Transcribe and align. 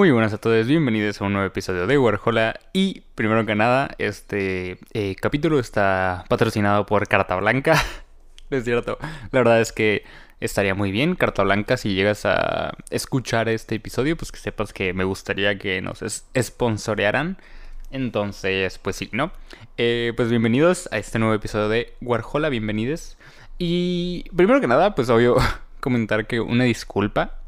Muy 0.00 0.12
buenas 0.12 0.32
a 0.32 0.38
todos, 0.38 0.66
bienvenidos 0.66 1.20
a 1.20 1.26
un 1.26 1.34
nuevo 1.34 1.46
episodio 1.46 1.86
de 1.86 1.98
Warhola 1.98 2.58
y 2.72 3.02
primero 3.16 3.44
que 3.44 3.54
nada, 3.54 3.90
este 3.98 4.78
eh, 4.94 5.14
capítulo 5.20 5.58
está 5.58 6.24
patrocinado 6.30 6.86
por 6.86 7.06
Carta 7.06 7.36
Blanca. 7.36 7.74
es 8.50 8.64
cierto, 8.64 8.96
la 9.30 9.40
verdad 9.40 9.60
es 9.60 9.72
que 9.72 10.04
estaría 10.40 10.74
muy 10.74 10.90
bien 10.90 11.16
Carta 11.16 11.42
Blanca 11.42 11.76
si 11.76 11.92
llegas 11.92 12.24
a 12.24 12.72
escuchar 12.88 13.50
este 13.50 13.74
episodio, 13.74 14.16
pues 14.16 14.32
que 14.32 14.38
sepas 14.38 14.72
que 14.72 14.94
me 14.94 15.04
gustaría 15.04 15.58
que 15.58 15.82
nos 15.82 16.02
sponsorearan. 16.34 17.36
Entonces, 17.90 18.78
pues 18.78 18.96
sí, 18.96 19.10
¿no? 19.12 19.32
Eh, 19.76 20.14
pues 20.16 20.30
bienvenidos 20.30 20.88
a 20.92 20.96
este 20.96 21.18
nuevo 21.18 21.34
episodio 21.34 21.68
de 21.68 21.92
Warhola, 22.00 22.48
bienvenidos. 22.48 23.18
Y 23.58 24.24
primero 24.34 24.62
que 24.62 24.66
nada, 24.66 24.94
pues 24.94 25.10
obvio 25.10 25.36
comentar 25.80 26.26
que 26.26 26.40
una 26.40 26.64
disculpa 26.64 27.39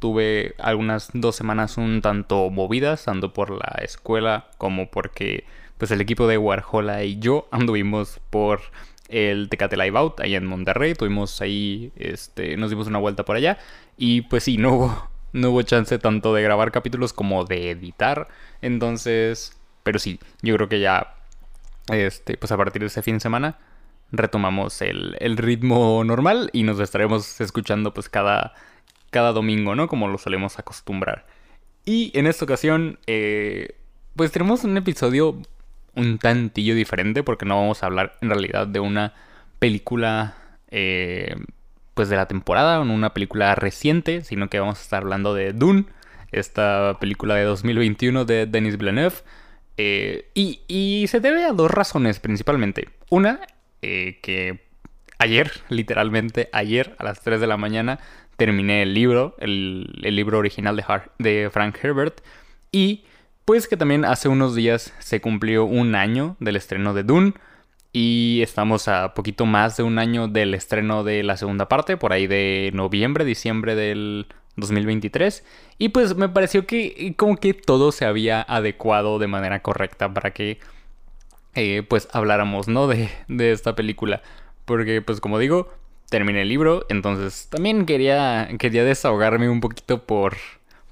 tuve 0.00 0.54
algunas 0.58 1.10
dos 1.12 1.36
semanas 1.36 1.76
un 1.76 2.02
tanto 2.02 2.50
movidas, 2.50 3.04
tanto 3.04 3.32
por 3.32 3.50
la 3.50 3.78
escuela 3.84 4.48
como 4.58 4.90
porque 4.90 5.44
pues 5.78 5.90
el 5.92 6.00
equipo 6.00 6.26
de 6.26 6.38
Warhola 6.38 7.04
y 7.04 7.18
yo 7.20 7.46
anduvimos 7.52 8.20
por 8.30 8.60
el 9.08 9.48
Tecate 9.48 9.76
Live 9.76 9.98
Out 9.98 10.20
ahí 10.20 10.34
en 10.34 10.46
Monterrey, 10.46 10.94
tuvimos 10.94 11.40
ahí, 11.40 11.92
este, 11.96 12.56
nos 12.56 12.70
dimos 12.70 12.86
una 12.86 12.98
vuelta 12.98 13.24
por 13.24 13.36
allá. 13.36 13.58
Y 13.96 14.22
pues 14.22 14.44
sí, 14.44 14.56
no 14.58 14.74
hubo, 14.74 15.10
no 15.32 15.50
hubo 15.50 15.62
chance 15.62 15.98
tanto 15.98 16.34
de 16.34 16.42
grabar 16.42 16.72
capítulos 16.72 17.12
como 17.12 17.44
de 17.44 17.70
editar, 17.70 18.28
entonces, 18.62 19.58
pero 19.82 19.98
sí, 19.98 20.18
yo 20.42 20.56
creo 20.56 20.68
que 20.68 20.80
ya, 20.80 21.14
este, 21.92 22.36
pues 22.36 22.52
a 22.52 22.56
partir 22.56 22.80
de 22.80 22.88
ese 22.88 23.02
fin 23.02 23.14
de 23.14 23.20
semana 23.20 23.58
retomamos 24.12 24.80
el, 24.82 25.16
el 25.20 25.36
ritmo 25.36 26.02
normal 26.04 26.50
y 26.52 26.64
nos 26.64 26.80
estaremos 26.80 27.40
escuchando 27.40 27.94
pues 27.94 28.08
cada 28.08 28.54
cada 29.10 29.32
domingo, 29.32 29.74
¿no? 29.74 29.88
Como 29.88 30.08
lo 30.08 30.18
solemos 30.18 30.58
acostumbrar. 30.58 31.26
Y 31.84 32.10
en 32.14 32.26
esta 32.26 32.44
ocasión, 32.44 32.98
eh, 33.06 33.76
pues 34.16 34.32
tenemos 34.32 34.64
un 34.64 34.76
episodio 34.76 35.40
un 35.96 36.18
tantillo 36.18 36.74
diferente 36.76 37.24
porque 37.24 37.44
no 37.44 37.60
vamos 37.60 37.82
a 37.82 37.86
hablar 37.86 38.16
en 38.20 38.30
realidad 38.30 38.68
de 38.68 38.78
una 38.78 39.12
película 39.58 40.36
eh, 40.70 41.34
pues 41.94 42.08
de 42.08 42.16
la 42.16 42.28
temporada 42.28 42.80
o 42.80 42.82
una 42.82 43.12
película 43.12 43.54
reciente, 43.56 44.22
sino 44.22 44.48
que 44.48 44.60
vamos 44.60 44.78
a 44.78 44.82
estar 44.82 45.02
hablando 45.02 45.34
de 45.34 45.52
Dune, 45.52 45.86
esta 46.30 46.96
película 47.00 47.34
de 47.34 47.42
2021 47.42 48.24
de 48.24 48.46
Denis 48.46 48.78
Villeneuve. 48.78 49.16
Eh, 49.76 50.30
y, 50.34 50.60
y, 50.68 51.06
se 51.08 51.20
debe 51.20 51.44
a 51.44 51.52
dos 51.52 51.70
razones 51.70 52.20
principalmente. 52.20 52.88
Una, 53.08 53.40
que 53.80 54.60
ayer, 55.18 55.50
literalmente 55.68 56.48
ayer 56.52 56.94
a 56.98 57.04
las 57.04 57.20
3 57.20 57.40
de 57.40 57.46
la 57.46 57.56
mañana, 57.56 57.98
terminé 58.40 58.80
el 58.80 58.94
libro, 58.94 59.36
el, 59.38 59.86
libro 60.00 60.38
original 60.38 60.74
de, 60.74 60.84
de 61.18 61.50
Frank 61.50 61.76
Herbert. 61.82 62.22
Y 62.72 63.04
pues 63.44 63.68
que 63.68 63.76
también 63.76 64.06
hace 64.06 64.30
unos 64.30 64.54
días 64.54 64.94
se 64.98 65.20
cumplió 65.20 65.66
un 65.66 65.94
año 65.94 66.36
del 66.40 66.56
estreno 66.56 66.94
de 66.94 67.02
Dune. 67.02 67.34
Y 67.92 68.40
estamos 68.42 68.88
a 68.88 69.12
poquito 69.12 69.44
más 69.44 69.76
de 69.76 69.82
un 69.82 69.98
año 69.98 70.26
del 70.26 70.54
estreno 70.54 71.04
de 71.04 71.22
la 71.22 71.36
segunda 71.36 71.68
parte, 71.68 71.98
por 71.98 72.14
ahí 72.14 72.26
de 72.26 72.70
noviembre, 72.72 73.26
diciembre 73.26 73.74
del 73.74 74.26
2023. 74.56 75.44
Y 75.76 75.90
pues 75.90 76.16
me 76.16 76.30
pareció 76.30 76.66
que 76.66 77.12
como 77.18 77.36
que 77.36 77.52
todo 77.52 77.92
se 77.92 78.06
había 78.06 78.40
adecuado 78.40 79.18
de 79.18 79.26
manera 79.26 79.60
correcta 79.60 80.14
para 80.14 80.30
que 80.30 80.60
eh, 81.54 81.82
pues 81.86 82.08
habláramos, 82.12 82.68
¿no? 82.68 82.86
De, 82.86 83.10
de 83.28 83.52
esta 83.52 83.76
película. 83.76 84.22
Porque 84.64 85.02
pues 85.02 85.20
como 85.20 85.38
digo, 85.38 85.68
terminé 86.10 86.42
el 86.42 86.48
libro, 86.48 86.84
entonces 86.90 87.48
también 87.48 87.86
quería, 87.86 88.48
quería 88.58 88.84
desahogarme 88.84 89.48
un 89.48 89.60
poquito 89.60 90.04
por, 90.04 90.36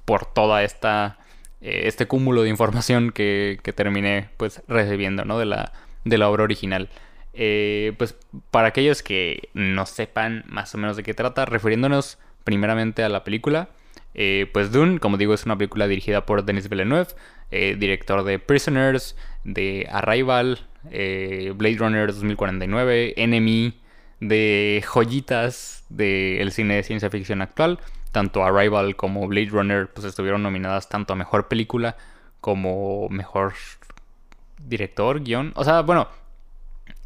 por 0.05 0.25
toda 0.25 0.63
esta, 0.63 1.19
eh, 1.61 1.81
este 1.85 2.07
cúmulo 2.07 2.41
de 2.41 2.49
información 2.49 3.11
que, 3.11 3.59
que, 3.61 3.73
terminé 3.73 4.29
pues 4.37 4.63
recibiendo, 4.67 5.25
¿no? 5.25 5.37
De 5.37 5.45
la, 5.45 5.73
de 6.05 6.17
la 6.17 6.29
obra 6.29 6.43
original. 6.45 6.89
Eh, 7.33 7.93
pues 7.97 8.15
para 8.49 8.69
aquellos 8.69 9.03
que 9.03 9.49
no 9.53 9.85
sepan 9.85 10.45
más 10.47 10.73
o 10.73 10.77
menos 10.77 10.95
de 10.95 11.03
qué 11.03 11.13
trata, 11.13 11.45
refiriéndonos 11.45 12.17
primeramente 12.45 13.03
a 13.03 13.09
la 13.09 13.25
película, 13.25 13.69
eh, 14.15 14.49
pues 14.53 14.71
Dune, 14.71 14.99
como 14.99 15.17
digo, 15.17 15.33
es 15.33 15.45
una 15.45 15.57
película 15.57 15.87
dirigida 15.87 16.25
por 16.25 16.45
Denis 16.45 16.69
Villeneuve, 16.69 17.09
director 17.51 18.23
de 18.23 18.39
Prisoners, 18.39 19.17
de 19.43 19.87
Arrival, 19.91 20.67
Blade 20.83 21.77
Runner 21.77 22.07
2049, 22.07 23.15
Enemy, 23.17 23.73
de 24.19 24.83
joyitas 24.85 25.83
del 25.89 26.51
cine 26.51 26.75
de 26.75 26.83
ciencia 26.83 27.09
ficción 27.09 27.41
actual. 27.41 27.79
Tanto 28.11 28.43
Arrival 28.43 28.95
como 28.95 29.27
Blade 29.27 29.49
Runner 29.49 29.87
pues 29.87 30.05
estuvieron 30.05 30.43
nominadas 30.43 30.89
tanto 30.89 31.13
a 31.13 31.15
mejor 31.15 31.47
película 31.47 31.95
como 32.41 33.07
mejor 33.09 33.53
director, 34.67 35.21
guion. 35.23 35.51
O 35.55 35.63
sea, 35.63 35.81
bueno, 35.81 36.07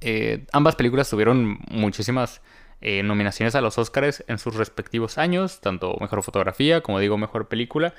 eh, 0.02 0.46
ambas 0.52 0.76
películas 0.76 1.10
tuvieron 1.10 1.60
muchísimas 1.70 2.42
eh, 2.82 3.04
nominaciones 3.04 3.56
a 3.56 3.62
los 3.62 3.78
Oscars 3.78 4.24
en 4.28 4.38
sus 4.38 4.56
respectivos 4.56 5.18
años, 5.18 5.62
tanto 5.62 5.96
mejor 6.00 6.24
fotografía 6.24 6.82
como 6.82 7.00
digo 7.00 7.18
mejor 7.18 7.48
película. 7.48 7.94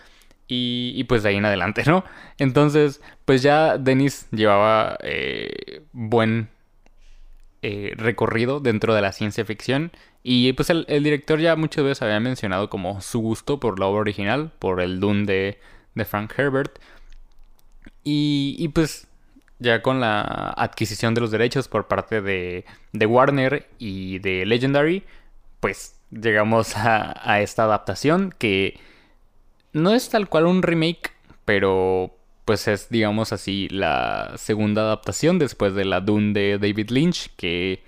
Y, 0.47 0.93
y, 0.95 1.05
pues 1.05 1.23
de 1.23 1.31
ahí 1.31 1.37
en 1.37 1.47
adelante, 1.47 1.85
¿no? 1.87 2.05
Entonces, 2.37 3.01
pues 3.25 3.41
ya 3.41 3.79
Denis 3.79 4.29
llevaba 4.31 4.99
eh, 5.01 5.81
buen 5.93 6.51
eh, 7.67 7.95
recorrido 7.97 8.61
dentro 8.61 8.95
de 8.95 9.01
la 9.01 9.11
ciencia 9.13 9.43
ficción. 9.47 9.91
Y 10.23 10.53
pues 10.53 10.69
el, 10.69 10.85
director 11.03 11.41
ya 11.41 11.57
muchas 11.57 11.83
veces 11.83 12.03
había 12.03 12.21
mencionado 12.21 12.69
como 12.69 13.01
su 13.01 13.21
gusto 13.21 13.59
por 13.59 13.81
la 13.81 13.87
obra 13.87 14.03
original, 14.03 14.53
por 14.59 14.83
el 14.83 15.01
Dune 15.01 15.25
de, 15.25 15.59
de 15.95 16.05
Frank 16.05 16.39
Herbert. 16.39 16.79
Y, 18.03 18.69
pues 18.75 19.07
ya 19.61 19.81
con 19.81 19.99
la 19.99 20.51
adquisición 20.59 21.15
de 21.15 21.23
los 21.23 21.31
derechos 21.31 21.69
por 21.69 21.89
parte 21.89 22.21
de, 22.21 22.67
de 22.93 23.07
Warner 23.07 23.67
y 23.79 24.19
de 24.19 24.45
Legendary, 24.45 25.03
pues 25.61 25.99
llegamos 26.11 26.77
a 26.77 27.41
esta 27.41 27.65
adaptación 27.65 28.35
que 28.37 28.79
no 29.73 29.95
es 29.95 30.11
tal 30.11 30.29
cual 30.29 30.45
un 30.45 30.63
remake, 30.63 31.13
pero 31.47 32.14
pues 32.45 32.69
es, 32.69 32.89
digamos 32.91 33.33
así, 33.33 33.69
la 33.71 34.33
segunda 34.37 34.83
adaptación 34.83 35.39
después 35.39 35.75
de 35.75 35.85
la 35.85 36.01
Dune 36.01 36.33
de 36.33 36.59
David 36.59 36.91
Lynch, 36.91 37.31
que 37.37 37.83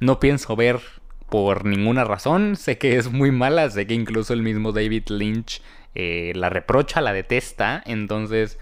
no 0.00 0.18
pienso 0.20 0.56
ver 0.56 0.80
por 1.28 1.64
ninguna 1.64 2.04
razón. 2.04 2.56
Sé 2.56 2.78
que 2.78 2.96
es 2.96 3.10
muy 3.10 3.30
mala, 3.30 3.70
sé 3.70 3.86
que 3.86 3.94
incluso 3.94 4.32
el 4.32 4.42
mismo 4.42 4.72
David 4.72 5.08
Lynch 5.08 5.62
eh, 5.94 6.32
la 6.36 6.48
reprocha, 6.48 7.00
la 7.00 7.12
detesta, 7.12 7.82
entonces, 7.84 8.58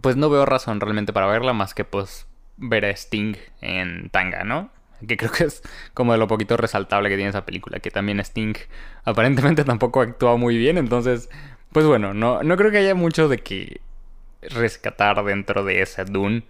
pues 0.00 0.16
no 0.16 0.30
veo 0.30 0.44
razón 0.44 0.80
realmente 0.80 1.12
para 1.12 1.26
verla 1.26 1.52
más 1.52 1.74
que 1.74 1.84
pues 1.84 2.26
ver 2.56 2.84
a 2.86 2.90
Sting 2.90 3.36
en 3.60 4.10
tanga, 4.10 4.42
¿no? 4.44 4.70
Que 5.06 5.16
creo 5.16 5.30
que 5.30 5.44
es 5.44 5.62
como 5.92 6.12
de 6.12 6.18
lo 6.18 6.26
poquito 6.26 6.56
resaltable 6.56 7.08
que 7.08 7.16
tiene 7.16 7.30
esa 7.30 7.44
película, 7.46 7.78
que 7.78 7.90
también 7.90 8.20
Sting 8.20 8.54
aparentemente 9.04 9.64
tampoco 9.64 10.00
actúa 10.00 10.36
muy 10.36 10.56
bien, 10.56 10.78
entonces, 10.78 11.28
pues 11.72 11.86
bueno, 11.86 12.14
no, 12.14 12.42
no 12.42 12.56
creo 12.56 12.70
que 12.70 12.78
haya 12.78 12.94
mucho 12.94 13.28
de 13.28 13.38
que 13.38 13.80
rescatar 14.50 15.24
dentro 15.24 15.64
de 15.64 15.82
esa 15.82 16.04
Dune. 16.04 16.44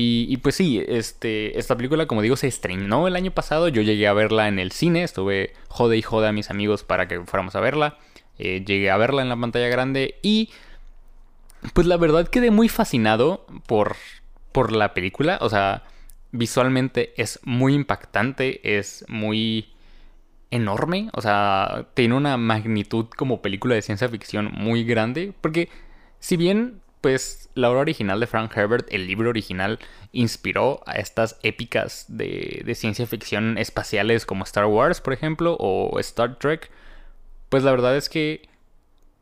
Y, 0.00 0.36
pues 0.36 0.54
sí, 0.54 0.80
este, 0.86 1.58
esta 1.58 1.76
película, 1.76 2.06
como 2.06 2.22
digo, 2.22 2.36
se 2.36 2.46
estrenó 2.46 3.08
el 3.08 3.16
año 3.16 3.32
pasado. 3.32 3.66
Yo 3.66 3.82
llegué 3.82 4.06
a 4.06 4.12
verla 4.12 4.46
en 4.46 4.60
el 4.60 4.70
cine. 4.70 5.02
Estuve 5.02 5.54
jode 5.66 5.96
y 5.96 6.02
jode 6.02 6.28
a 6.28 6.32
mis 6.32 6.50
amigos 6.50 6.84
para 6.84 7.08
que 7.08 7.20
fuéramos 7.24 7.56
a 7.56 7.60
verla. 7.60 7.98
Eh, 8.38 8.62
llegué 8.64 8.92
a 8.92 8.96
verla 8.96 9.22
en 9.22 9.28
la 9.28 9.36
pantalla 9.36 9.66
grande. 9.66 10.14
Y 10.22 10.50
pues 11.72 11.88
la 11.88 11.96
verdad 11.96 12.28
quedé 12.28 12.52
muy 12.52 12.68
fascinado 12.68 13.44
por, 13.66 13.96
por 14.52 14.70
la 14.70 14.94
película. 14.94 15.38
O 15.40 15.48
sea, 15.48 15.82
visualmente 16.30 17.12
es 17.20 17.40
muy 17.42 17.74
impactante. 17.74 18.78
Es 18.78 19.04
muy 19.08 19.72
enorme. 20.52 21.10
O 21.12 21.22
sea, 21.22 21.88
tiene 21.94 22.14
una 22.14 22.36
magnitud 22.36 23.06
como 23.16 23.42
película 23.42 23.74
de 23.74 23.82
ciencia 23.82 24.08
ficción 24.08 24.52
muy 24.52 24.84
grande. 24.84 25.32
Porque 25.40 25.70
si 26.20 26.36
bien 26.36 26.82
pues 27.08 27.48
la 27.54 27.70
obra 27.70 27.80
original 27.80 28.20
de 28.20 28.26
Frank 28.26 28.54
Herbert, 28.54 28.86
el 28.90 29.06
libro 29.06 29.30
original, 29.30 29.78
inspiró 30.12 30.82
a 30.84 30.96
estas 30.96 31.38
épicas 31.42 32.04
de, 32.06 32.70
ciencia 32.74 33.06
ficción 33.06 33.56
espaciales 33.56 34.26
como 34.26 34.44
Star 34.44 34.66
Wars, 34.66 35.00
por 35.00 35.14
ejemplo, 35.14 35.56
o 35.58 35.98
Star 36.00 36.38
Trek. 36.38 36.70
Pues 37.48 37.62
la 37.62 37.70
verdad 37.70 37.96
es 37.96 38.10
que, 38.10 38.46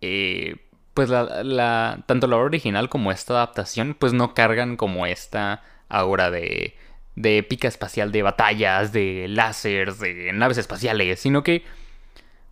eh, 0.00 0.56
pues 0.94 1.10
la, 1.10 2.02
tanto 2.06 2.26
la 2.26 2.34
obra 2.34 2.46
original 2.46 2.88
como 2.88 3.12
esta 3.12 3.34
adaptación, 3.34 3.94
pues 3.94 4.12
no 4.12 4.34
cargan 4.34 4.76
como 4.76 5.06
esta 5.06 5.62
aura 5.88 6.32
de, 6.32 6.74
de 7.14 7.38
épica 7.38 7.68
espacial, 7.68 8.10
de 8.10 8.22
batallas, 8.22 8.92
de 8.92 9.26
láseres, 9.28 10.00
de 10.00 10.32
naves 10.32 10.58
espaciales, 10.58 11.20
sino 11.20 11.44
que 11.44 11.62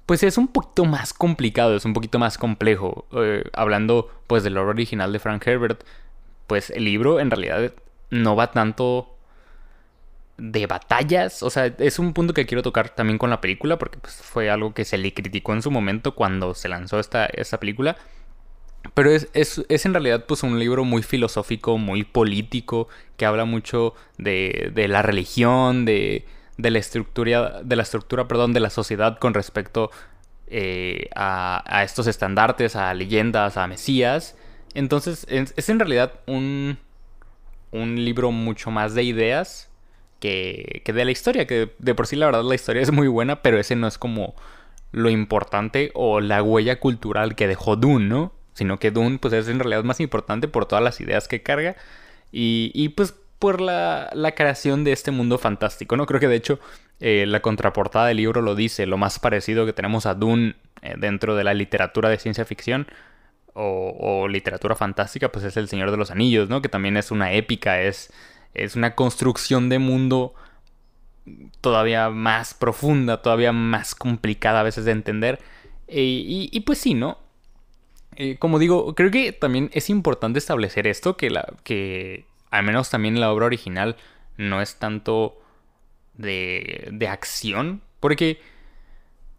pues 0.06 0.22
es 0.22 0.36
un 0.38 0.48
poquito 0.48 0.84
más 0.84 1.12
complicado, 1.12 1.76
es 1.76 1.84
un 1.84 1.94
poquito 1.94 2.18
más 2.18 2.38
complejo. 2.38 3.06
Eh, 3.12 3.44
hablando 3.52 4.10
pues 4.26 4.42
del 4.44 4.56
obra 4.58 4.70
original 4.70 5.12
de 5.12 5.18
Frank 5.18 5.46
Herbert, 5.46 5.84
pues 6.46 6.70
el 6.70 6.84
libro 6.84 7.20
en 7.20 7.30
realidad 7.30 7.72
no 8.10 8.36
va 8.36 8.50
tanto 8.50 9.14
de 10.36 10.66
batallas. 10.66 11.42
O 11.42 11.50
sea, 11.50 11.66
es 11.66 11.98
un 11.98 12.12
punto 12.12 12.34
que 12.34 12.46
quiero 12.46 12.62
tocar 12.62 12.90
también 12.90 13.18
con 13.18 13.30
la 13.30 13.40
película, 13.40 13.78
porque 13.78 13.98
pues, 13.98 14.14
fue 14.14 14.50
algo 14.50 14.74
que 14.74 14.84
se 14.84 14.98
le 14.98 15.14
criticó 15.14 15.54
en 15.54 15.62
su 15.62 15.70
momento 15.70 16.14
cuando 16.14 16.54
se 16.54 16.68
lanzó 16.68 17.00
esta, 17.00 17.26
esta 17.26 17.58
película. 17.58 17.96
Pero 18.92 19.10
es, 19.10 19.28
es, 19.32 19.86
en 19.86 19.94
realidad 19.94 20.26
pues 20.26 20.42
un 20.42 20.58
libro 20.58 20.84
muy 20.84 21.02
filosófico, 21.02 21.78
muy 21.78 22.04
político, 22.04 22.88
que 23.16 23.24
habla 23.24 23.46
mucho 23.46 23.94
de, 24.18 24.70
de 24.74 24.88
la 24.88 25.00
religión, 25.00 25.86
de, 25.86 26.26
de, 26.56 26.70
la 26.70 26.78
estructura, 26.78 27.62
de 27.62 27.76
la 27.76 27.82
estructura, 27.82 28.28
perdón, 28.28 28.52
de 28.52 28.60
la 28.60 28.70
sociedad 28.70 29.18
con 29.18 29.34
respecto 29.34 29.90
eh, 30.46 31.08
a, 31.14 31.62
a, 31.66 31.84
estos 31.84 32.06
estandartes, 32.06 32.76
a 32.76 32.92
leyendas, 32.94 33.56
a 33.56 33.66
mesías. 33.66 34.36
Entonces 34.74 35.26
es, 35.28 35.54
es 35.56 35.68
en 35.68 35.78
realidad 35.78 36.12
un, 36.26 36.78
un 37.70 38.04
libro 38.04 38.30
mucho 38.30 38.70
más 38.70 38.94
de 38.94 39.02
ideas 39.02 39.70
que, 40.20 40.82
de 40.86 41.04
la 41.04 41.10
historia, 41.10 41.46
que 41.46 41.74
de 41.78 41.94
por 41.94 42.06
sí 42.06 42.16
la 42.16 42.26
verdad 42.26 42.44
la 42.44 42.54
historia 42.54 42.80
es 42.80 42.92
muy 42.92 43.08
buena, 43.08 43.42
pero 43.42 43.58
ese 43.58 43.76
no 43.76 43.86
es 43.86 43.98
como 43.98 44.34
lo 44.92 45.10
importante 45.10 45.90
o 45.94 46.20
la 46.20 46.42
huella 46.42 46.80
cultural 46.80 47.34
que 47.34 47.48
dejó 47.48 47.76
Dune, 47.76 48.06
¿no? 48.06 48.32
Sino 48.54 48.78
que 48.78 48.90
Dune 48.90 49.18
pues 49.18 49.34
es 49.34 49.48
en 49.48 49.58
realidad 49.58 49.84
más 49.84 50.00
importante 50.00 50.48
por 50.48 50.66
todas 50.66 50.82
las 50.82 51.00
ideas 51.00 51.28
que 51.28 51.42
carga 51.42 51.76
y, 52.32 52.70
y 52.74 52.90
pues 52.90 53.14
por 53.44 53.60
la, 53.60 54.32
creación 54.34 54.84
de 54.84 54.92
este 54.92 55.10
mundo 55.10 55.36
fantástico, 55.36 55.98
¿no? 55.98 56.06
Creo 56.06 56.18
que 56.18 56.28
de 56.28 56.36
hecho 56.36 56.60
eh, 56.98 57.26
la 57.28 57.40
contraportada 57.40 58.06
del 58.06 58.16
libro 58.16 58.40
lo 58.40 58.54
dice, 58.54 58.86
lo 58.86 58.96
más 58.96 59.18
parecido 59.18 59.66
que 59.66 59.74
tenemos 59.74 60.06
a 60.06 60.14
Dune 60.14 60.54
eh, 60.80 60.94
dentro 60.96 61.36
de 61.36 61.44
la 61.44 61.52
literatura 61.52 62.08
de 62.08 62.18
ciencia 62.18 62.46
ficción 62.46 62.86
o, 63.52 64.28
literatura 64.28 64.76
fantástica 64.76 65.30
pues 65.30 65.44
es 65.44 65.58
El 65.58 65.68
Señor 65.68 65.90
de 65.90 65.98
los 65.98 66.10
Anillos, 66.10 66.48
¿no? 66.48 66.62
Que 66.62 66.70
también 66.70 66.96
es 66.96 67.10
una 67.10 67.34
épica, 67.34 67.82
es 67.82 68.10
es 68.54 68.76
una 68.76 68.94
construcción 68.94 69.68
de 69.68 69.78
mundo 69.78 70.32
todavía 71.60 72.08
más 72.08 72.54
profunda, 72.54 73.20
todavía 73.20 73.52
más 73.52 73.94
complicada 73.94 74.60
a 74.60 74.62
veces 74.62 74.86
de 74.86 74.92
entender. 74.92 75.38
Eh, 75.86 76.48
y, 76.50 76.60
pues 76.60 76.78
sí, 76.78 76.94
¿no? 76.94 77.18
Como 78.38 78.58
digo, 78.58 78.94
creo 78.94 79.10
que 79.10 79.32
también 79.32 79.68
es 79.74 79.90
importante 79.90 80.38
establecer 80.38 80.86
esto, 80.86 81.18
que, 81.18 81.28
la, 81.28 81.52
que 81.62 82.24
al 82.54 82.64
menos 82.64 82.88
también 82.88 83.20
la 83.20 83.32
obra 83.32 83.46
original 83.46 83.96
no 84.36 84.62
es 84.62 84.76
tanto 84.76 85.40
de, 86.14 86.88
de 86.92 87.08
acción, 87.08 87.82
porque 87.98 88.40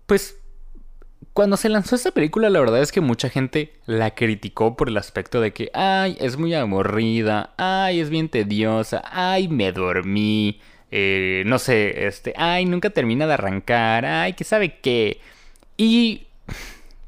pues 0.06 0.38
cuando 1.32 1.56
se 1.56 1.70
lanzó 1.70 1.96
esta 1.96 2.12
película, 2.12 2.50
la 2.50 2.60
verdad 2.60 2.82
es 2.82 2.92
que 2.92 3.00
mucha 3.00 3.30
gente 3.30 3.74
la 3.86 4.16
criticó 4.16 4.76
por 4.76 4.90
el 4.90 4.98
aspecto 4.98 5.40
de 5.40 5.54
que, 5.54 5.72
ay, 5.74 6.18
es 6.20 6.38
muy 6.38 6.54
aburrida, 6.54 7.54
ay, 7.58 8.02
es 8.02 8.10
bien 8.10 8.28
tediosa, 8.28 9.02
ay, 9.06 9.48
me 9.48 9.72
dormí, 9.72 10.60
eh, 10.92 11.44
no 11.46 11.58
sé, 11.58 12.08
este, 12.08 12.34
ay, 12.38 12.66
nunca 12.66 12.90
termina 12.90 13.28
de 13.28 13.34
arrancar, 13.34 14.06
ay, 14.06 14.34
que 14.34 14.44
sabe 14.44 14.80
qué. 14.80 15.22
Y, 15.78 16.28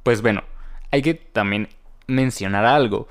pues 0.03 0.21
bueno, 0.21 0.43
hay 0.91 1.01
que 1.01 1.13
también 1.15 1.67
mencionar 2.07 2.65
algo. 2.65 3.07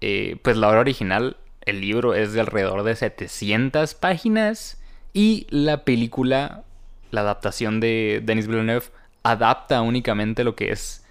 Eh, 0.00 0.36
pues 0.42 0.56
la 0.56 0.68
obra 0.68 0.80
original, 0.80 1.36
el 1.70 1.80
libro 1.80 2.14
es 2.14 2.32
de 2.32 2.40
alrededor 2.40 2.82
de 2.82 2.96
700 2.96 3.94
páginas 3.94 4.80
y 5.12 5.46
la 5.50 5.84
película, 5.84 6.64
la 7.10 7.22
adaptación 7.22 7.80
de 7.80 8.20
Denis 8.24 8.46
Villeneuve, 8.46 8.86
adapta 9.22 9.80
únicamente 9.82 10.44
lo 10.44 10.54
que 10.54 10.72
es 10.72 11.04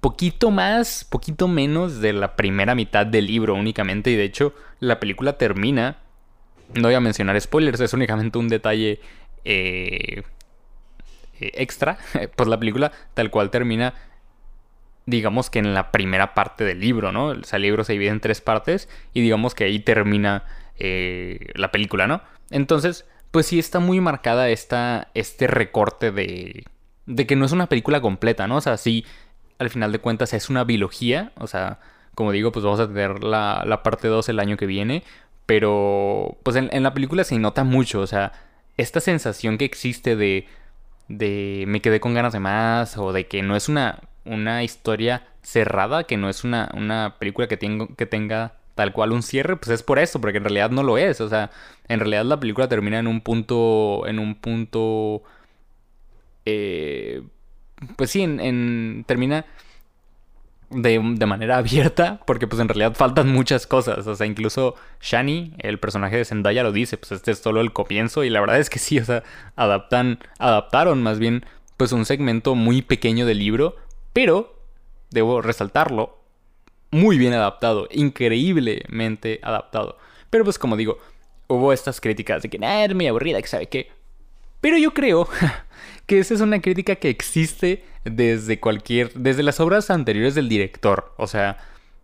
poquito 0.00 0.50
más, 0.50 1.04
poquito 1.04 1.48
menos 1.48 2.00
de 2.00 2.12
la 2.12 2.36
primera 2.36 2.74
mitad 2.74 3.06
del 3.06 3.26
libro 3.26 3.54
únicamente. 3.54 4.10
Y 4.10 4.16
de 4.16 4.24
hecho, 4.24 4.54
la 4.80 5.00
película 5.00 5.36
termina. 5.38 5.98
No 6.74 6.88
voy 6.88 6.94
a 6.94 7.00
mencionar 7.00 7.38
spoilers, 7.40 7.80
es 7.80 7.92
únicamente 7.92 8.38
un 8.38 8.48
detalle 8.48 9.00
eh, 9.44 10.22
eh, 11.40 11.50
extra. 11.54 11.98
Pues 12.36 12.48
la 12.48 12.58
película 12.58 12.92
tal 13.14 13.30
cual 13.30 13.50
termina, 13.50 13.94
digamos 15.06 15.50
que 15.50 15.58
en 15.58 15.74
la 15.74 15.90
primera 15.90 16.34
parte 16.34 16.64
del 16.64 16.80
libro, 16.80 17.12
¿no? 17.12 17.26
O 17.26 17.44
sea, 17.44 17.56
el 17.56 17.62
libro 17.62 17.84
se 17.84 17.92
divide 17.94 18.10
en 18.10 18.20
tres 18.20 18.40
partes 18.40 18.88
y 19.12 19.20
digamos 19.20 19.54
que 19.54 19.64
ahí 19.64 19.80
termina 19.80 20.44
eh, 20.78 21.48
la 21.54 21.72
película, 21.72 22.06
¿no? 22.06 22.22
Entonces, 22.50 23.06
pues 23.30 23.46
sí 23.46 23.58
está 23.58 23.78
muy 23.80 24.00
marcada 24.00 24.48
esta, 24.50 25.08
este 25.14 25.46
recorte 25.46 26.12
de, 26.12 26.64
de 27.06 27.26
que 27.26 27.36
no 27.36 27.46
es 27.46 27.52
una 27.52 27.68
película 27.68 28.00
completa, 28.00 28.46
¿no? 28.46 28.56
O 28.56 28.60
sea, 28.60 28.76
sí, 28.76 29.04
al 29.58 29.70
final 29.70 29.92
de 29.92 29.98
cuentas 30.00 30.32
es 30.34 30.50
una 30.50 30.64
biología, 30.64 31.32
o 31.38 31.46
sea, 31.46 31.80
como 32.14 32.32
digo, 32.32 32.52
pues 32.52 32.64
vamos 32.64 32.80
a 32.80 32.88
tener 32.88 33.24
la, 33.24 33.64
la 33.66 33.82
parte 33.82 34.08
2 34.08 34.28
el 34.28 34.38
año 34.40 34.56
que 34.56 34.66
viene, 34.66 35.02
pero 35.46 36.36
pues 36.42 36.56
en, 36.56 36.82
la 36.82 36.94
película 36.94 37.24
se 37.24 37.38
nota 37.38 37.64
mucho, 37.64 38.00
o 38.00 38.06
sea, 38.06 38.32
esta 38.76 39.00
sensación 39.00 39.58
que 39.58 39.64
existe 39.64 40.16
de, 40.16 40.46
de 41.08 41.64
me 41.66 41.80
quedé 41.80 42.00
con 42.00 42.14
ganas 42.14 42.32
de 42.32 42.40
más, 42.40 42.96
o 42.98 43.12
de 43.12 43.26
que 43.26 43.42
no 43.42 43.56
es 43.56 43.68
una, 43.68 44.00
una 44.24 44.62
historia 44.62 45.26
cerrada, 45.42 46.04
que 46.04 46.16
no 46.16 46.28
es 46.28 46.44
una, 46.44 46.70
una 46.74 47.16
película 47.18 47.48
que, 47.48 47.56
tengo, 47.56 47.94
que 47.96 48.06
tenga 48.06 48.54
tal 48.74 48.92
cual 48.92 49.12
un 49.12 49.22
cierre, 49.22 49.56
pues 49.56 49.70
es 49.70 49.82
por 49.82 49.98
eso, 49.98 50.20
porque 50.20 50.38
en 50.38 50.44
realidad 50.44 50.70
no 50.70 50.82
lo 50.82 50.98
es, 50.98 51.20
o 51.20 51.28
sea, 51.28 51.50
en 51.88 52.00
realidad 52.00 52.24
la 52.24 52.40
película 52.40 52.68
termina 52.68 52.98
en 52.98 53.06
un 53.06 53.20
punto, 53.20 54.06
en 54.06 54.18
un 54.18 54.34
punto 54.36 55.22
eh, 56.44 57.22
pues 57.96 58.10
sí, 58.10 58.22
en, 58.22 59.04
termina 59.06 59.44
de, 60.70 60.98
manera 61.00 61.56
abierta, 61.58 62.20
porque 62.26 62.46
pues 62.46 62.60
en 62.60 62.68
realidad 62.68 62.94
faltan 62.94 63.30
muchas 63.32 63.66
cosas, 63.66 64.06
o 64.06 64.14
sea, 64.14 64.26
incluso 64.26 64.74
Shani, 65.00 65.54
el 65.58 65.78
personaje 65.78 66.16
de 66.16 66.24
Zendaya, 66.24 66.62
lo 66.62 66.72
dice, 66.72 66.96
pues 66.96 67.12
este 67.12 67.32
es 67.32 67.38
solo 67.38 67.60
el 67.60 67.72
comienzo, 67.72 68.24
y 68.24 68.30
la 68.30 68.40
verdad 68.40 68.58
es 68.58 68.70
que 68.70 68.78
sí, 68.78 68.98
o 68.98 69.04
sea, 69.04 69.22
adaptan, 69.56 70.18
adaptaron 70.38 71.02
más 71.02 71.18
bien 71.18 71.44
pues 71.76 71.92
un 71.92 72.04
segmento 72.04 72.54
muy 72.54 72.82
pequeño 72.82 73.26
del 73.26 73.38
libro, 73.38 73.76
pero, 74.12 74.58
debo 75.10 75.42
resaltarlo, 75.42 76.18
muy 76.90 77.18
bien 77.18 77.32
adaptado, 77.32 77.88
increíblemente 77.90 79.40
adaptado. 79.42 79.98
Pero 80.30 80.44
pues 80.44 80.58
como 80.58 80.76
digo, 80.76 80.98
hubo 81.48 81.72
estas 81.72 82.00
críticas 82.00 82.42
de 82.42 82.50
que, 82.50 82.58
nada, 82.58 82.84
es 82.84 82.94
muy 82.94 83.06
aburrida, 83.06 83.40
que 83.40 83.48
sabe 83.48 83.66
qué. 83.66 83.90
Pero 84.60 84.76
yo 84.78 84.94
creo 84.94 85.28
que 86.06 86.18
esa 86.18 86.34
es 86.34 86.40
una 86.40 86.60
crítica 86.60 86.96
que 86.96 87.08
existe 87.08 87.84
desde 88.04 88.60
cualquier, 88.60 89.12
desde 89.14 89.42
las 89.42 89.60
obras 89.60 89.90
anteriores 89.90 90.34
del 90.34 90.48
director. 90.48 91.14
O 91.16 91.26
sea, 91.26 91.58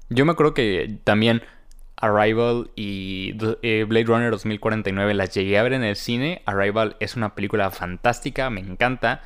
yo 0.09 0.25
me 0.25 0.33
acuerdo 0.33 0.55
que 0.55 0.99
también 1.05 1.43
Arrival 2.01 2.71
y 2.77 3.35
eh, 3.63 3.85
Blade 3.89 4.05
Runner 4.05 4.31
2049 4.31 5.15
las 5.15 5.35
llegué 5.35 5.59
a 5.59 5.63
ver 5.63 5.73
en 5.73 5.83
el 5.83 5.97
cine. 5.97 6.43
Arrival 6.47 6.97
es 7.01 7.17
una 7.17 7.35
película 7.35 7.71
fantástica, 7.71 8.51
me 8.51 8.61
encanta. 8.61 9.23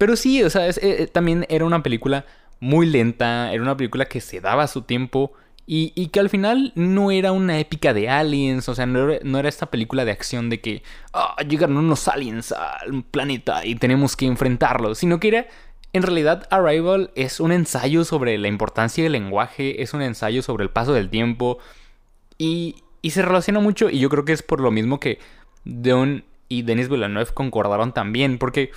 Pero 0.00 0.16
sí, 0.16 0.42
o 0.42 0.48
sea, 0.48 0.66
eh, 0.70 1.10
también 1.12 1.44
era 1.50 1.66
una 1.66 1.82
película 1.82 2.24
muy 2.58 2.86
lenta, 2.86 3.52
era 3.52 3.62
una 3.62 3.76
película 3.76 4.06
que 4.06 4.22
se 4.22 4.40
daba 4.40 4.66
su 4.66 4.80
tiempo 4.80 5.34
y, 5.66 6.06
que 6.06 6.20
al 6.20 6.30
final 6.30 6.72
no 6.74 7.10
era 7.10 7.32
una 7.32 7.58
épica 7.58 7.92
de 7.92 8.08
aliens, 8.08 8.66
o 8.70 8.74
sea, 8.74 8.86
no 8.86 9.10
era, 9.10 9.48
esta 9.50 9.66
película 9.66 10.06
de 10.06 10.12
acción 10.12 10.48
de 10.48 10.62
que 10.62 10.82
ah, 11.12 11.36
llegaron 11.46 11.76
unos 11.76 12.08
aliens 12.08 12.50
al 12.52 13.04
planeta 13.10 13.66
y 13.66 13.74
tenemos 13.74 14.16
que 14.16 14.24
enfrentarlos, 14.24 14.96
sino 14.96 15.20
que 15.20 15.28
era, 15.28 15.48
en 15.92 16.02
realidad, 16.02 16.48
Arrival 16.50 17.10
es 17.14 17.38
un 17.38 17.52
ensayo 17.52 18.04
sobre 18.04 18.38
la 18.38 18.48
importancia 18.48 19.04
del 19.04 19.12
lenguaje, 19.12 19.82
es 19.82 19.92
un 19.92 20.00
ensayo 20.00 20.40
sobre 20.40 20.64
el 20.64 20.70
paso 20.70 20.94
del 20.94 21.10
tiempo 21.10 21.58
y, 22.38 22.76
y 23.02 23.10
se 23.10 23.20
relaciona 23.20 23.60
mucho 23.60 23.90
y 23.90 23.98
yo 23.98 24.08
creo 24.08 24.24
que 24.24 24.32
es 24.32 24.42
por 24.42 24.60
lo 24.60 24.70
mismo 24.70 24.98
que 24.98 25.18
Don 25.64 26.24
y 26.48 26.62
Denis 26.62 26.88
Villeneuve 26.88 27.34
concordaron 27.34 27.92
también, 27.92 28.38
porque 28.38 28.72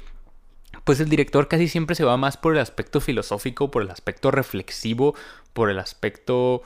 pues 0.84 1.00
el 1.00 1.10
director 1.10 1.48
casi 1.48 1.68
siempre 1.68 1.96
se 1.96 2.04
va 2.04 2.18
más 2.18 2.38
por 2.38 2.54
el 2.54 2.60
aspecto 2.60 3.00
filosófico, 3.00 3.72
por 3.72 3.84
el 3.84 3.92
aspecto 3.92 4.32
reflexivo, 4.32 5.16
por 5.54 5.70
el 5.70 5.80
aspecto 5.80 6.62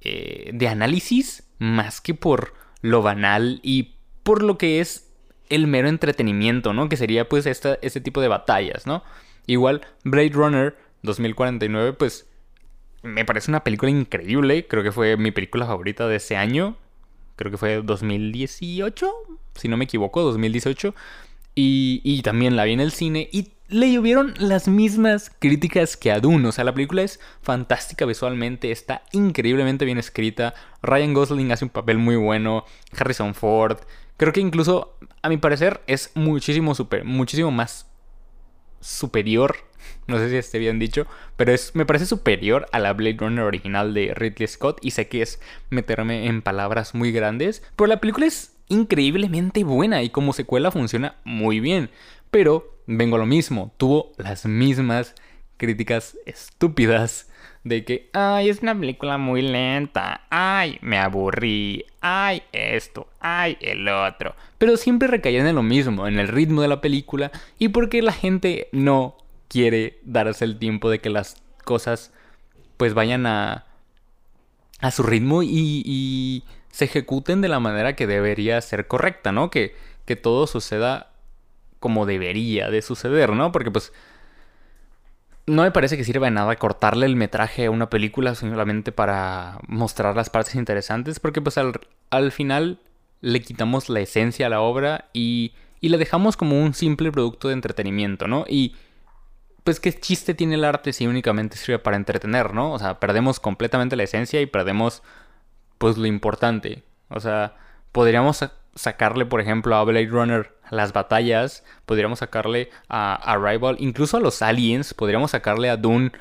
eh, 0.00 0.50
de 0.52 0.68
análisis 0.68 1.44
más 1.58 2.00
que 2.00 2.14
por 2.14 2.54
lo 2.80 3.02
banal 3.02 3.60
y 3.62 3.94
por 4.22 4.42
lo 4.42 4.56
que 4.56 4.80
es 4.80 5.08
el 5.50 5.66
mero 5.66 5.88
entretenimiento, 5.88 6.72
¿no? 6.72 6.88
Que 6.88 6.96
sería 6.96 7.28
pues 7.28 7.46
esta, 7.46 7.78
este 7.82 8.00
tipo 8.00 8.20
de 8.20 8.28
batallas, 8.28 8.86
¿no? 8.86 9.02
Igual 9.46 9.82
Blade 10.04 10.30
Runner 10.30 10.76
2049 11.02 11.92
pues 11.94 12.26
me 13.02 13.24
parece 13.24 13.50
una 13.50 13.64
película 13.64 13.90
increíble, 13.90 14.66
creo 14.66 14.82
que 14.82 14.92
fue 14.92 15.16
mi 15.16 15.30
película 15.32 15.66
favorita 15.66 16.06
de 16.06 16.16
ese 16.16 16.36
año, 16.36 16.76
creo 17.36 17.50
que 17.50 17.58
fue 17.58 17.82
2018, 17.82 19.12
si 19.54 19.68
no 19.68 19.76
me 19.76 19.84
equivoco, 19.84 20.22
2018. 20.22 20.94
Y, 21.62 22.00
y 22.04 22.22
también 22.22 22.56
la 22.56 22.64
vi 22.64 22.72
en 22.72 22.80
el 22.80 22.90
cine 22.90 23.28
y 23.32 23.52
le 23.68 23.92
llovieron 23.92 24.32
las 24.38 24.66
mismas 24.66 25.30
críticas 25.38 25.98
que 25.98 26.10
a 26.10 26.18
Dune. 26.18 26.48
O 26.48 26.52
sea, 26.52 26.64
la 26.64 26.72
película 26.72 27.02
es 27.02 27.20
fantástica 27.42 28.06
visualmente, 28.06 28.70
está 28.70 29.02
increíblemente 29.12 29.84
bien 29.84 29.98
escrita. 29.98 30.54
Ryan 30.80 31.12
Gosling 31.12 31.52
hace 31.52 31.66
un 31.66 31.70
papel 31.70 31.98
muy 31.98 32.16
bueno, 32.16 32.64
Harrison 32.96 33.34
Ford. 33.34 33.76
Creo 34.16 34.32
que 34.32 34.40
incluso, 34.40 34.96
a 35.20 35.28
mi 35.28 35.36
parecer, 35.36 35.82
es 35.86 36.12
muchísimo, 36.14 36.72
muchísimo 37.04 37.50
más 37.50 37.90
superior. 38.80 39.56
No 40.06 40.18
sé 40.18 40.28
si 40.28 40.36
esté 40.36 40.58
bien 40.58 40.78
dicho, 40.78 41.06
pero 41.36 41.52
es, 41.52 41.74
me 41.74 41.86
parece 41.86 42.04
superior 42.04 42.66
a 42.72 42.80
la 42.80 42.92
Blade 42.92 43.16
Runner 43.18 43.44
original 43.44 43.94
de 43.94 44.12
Ridley 44.14 44.48
Scott. 44.48 44.78
Y 44.82 44.90
sé 44.90 45.08
que 45.08 45.22
es 45.22 45.40
meterme 45.70 46.26
en 46.26 46.42
palabras 46.42 46.94
muy 46.94 47.12
grandes, 47.12 47.62
pero 47.76 47.86
la 47.86 48.00
película 48.00 48.26
es 48.26 48.56
increíblemente 48.70 49.62
buena 49.64 50.02
y 50.02 50.08
como 50.08 50.32
secuela 50.32 50.70
funciona 50.70 51.16
muy 51.24 51.60
bien. 51.60 51.90
Pero 52.30 52.78
vengo 52.86 53.16
a 53.16 53.18
lo 53.18 53.26
mismo, 53.26 53.72
tuvo 53.76 54.12
las 54.16 54.46
mismas 54.46 55.14
críticas 55.58 56.16
estúpidas 56.24 57.28
de 57.64 57.84
que, 57.84 58.08
ay, 58.14 58.48
es 58.48 58.62
una 58.62 58.78
película 58.78 59.18
muy 59.18 59.42
lenta, 59.42 60.22
ay, 60.30 60.78
me 60.80 60.98
aburrí, 60.98 61.84
ay, 62.00 62.42
esto, 62.52 63.08
ay, 63.20 63.58
el 63.60 63.86
otro. 63.88 64.34
Pero 64.56 64.76
siempre 64.76 65.08
recaían 65.08 65.46
en 65.46 65.56
lo 65.56 65.62
mismo, 65.62 66.06
en 66.08 66.18
el 66.18 66.28
ritmo 66.28 66.62
de 66.62 66.68
la 66.68 66.80
película 66.80 67.30
y 67.58 67.68
porque 67.68 68.00
la 68.00 68.12
gente 68.12 68.68
no 68.72 69.16
quiere 69.48 69.98
darse 70.04 70.44
el 70.44 70.58
tiempo 70.58 70.88
de 70.88 71.00
que 71.00 71.10
las 71.10 71.42
cosas 71.64 72.12
pues 72.76 72.94
vayan 72.94 73.26
a, 73.26 73.66
a 74.80 74.90
su 74.90 75.02
ritmo 75.02 75.42
y, 75.42 75.82
y 75.84 76.44
se 76.70 76.84
ejecuten 76.86 77.40
de 77.40 77.48
la 77.48 77.60
manera 77.60 77.94
que 77.96 78.06
debería 78.06 78.60
ser 78.60 78.86
correcta, 78.86 79.32
¿no? 79.32 79.50
Que, 79.50 79.74
que 80.04 80.16
todo 80.16 80.46
suceda 80.46 81.10
como 81.78 82.06
debería 82.06 82.70
de 82.70 82.82
suceder, 82.82 83.30
¿no? 83.30 83.52
Porque 83.52 83.70
pues 83.70 83.92
no 85.46 85.62
me 85.62 85.70
parece 85.70 85.96
que 85.96 86.04
sirva 86.04 86.26
de 86.26 86.32
nada 86.32 86.54
cortarle 86.56 87.06
el 87.06 87.16
metraje 87.16 87.66
a 87.66 87.70
una 87.70 87.90
película 87.90 88.34
solamente 88.34 88.92
para 88.92 89.58
mostrar 89.66 90.14
las 90.14 90.30
partes 90.30 90.54
interesantes, 90.54 91.18
porque 91.18 91.40
pues 91.40 91.58
al, 91.58 91.80
al 92.10 92.32
final 92.32 92.78
le 93.20 93.40
quitamos 93.40 93.88
la 93.88 94.00
esencia 94.00 94.46
a 94.46 94.50
la 94.50 94.60
obra 94.60 95.08
y, 95.12 95.52
y 95.80 95.88
la 95.88 95.98
dejamos 95.98 96.36
como 96.36 96.62
un 96.62 96.74
simple 96.74 97.10
producto 97.10 97.48
de 97.48 97.54
entretenimiento, 97.54 98.28
¿no? 98.28 98.44
Y 98.48 98.76
pues 99.64 99.80
qué 99.80 99.92
chiste 99.92 100.34
tiene 100.34 100.54
el 100.54 100.64
arte 100.64 100.92
si 100.92 101.06
únicamente 101.06 101.56
sirve 101.56 101.78
para 101.78 101.96
entretener, 101.96 102.54
¿no? 102.54 102.72
O 102.72 102.78
sea, 102.78 103.00
perdemos 103.00 103.40
completamente 103.40 103.96
la 103.96 104.04
esencia 104.04 104.40
y 104.40 104.46
perdemos 104.46 105.02
pues 105.80 105.96
lo 105.96 106.06
importante. 106.06 106.82
O 107.08 107.20
sea, 107.20 107.56
podríamos 107.90 108.44
sacarle, 108.74 109.24
por 109.24 109.40
ejemplo, 109.40 109.74
a 109.76 109.82
Blade 109.82 110.08
Runner 110.08 110.52
las 110.70 110.92
batallas, 110.92 111.64
podríamos 111.86 112.18
sacarle 112.18 112.68
a 112.90 113.14
Arrival, 113.14 113.76
incluso 113.78 114.18
a 114.18 114.20
los 114.20 114.42
aliens, 114.42 114.92
podríamos 114.92 115.30
sacarle 115.30 115.70
a 115.70 115.78
Dune 115.78 116.12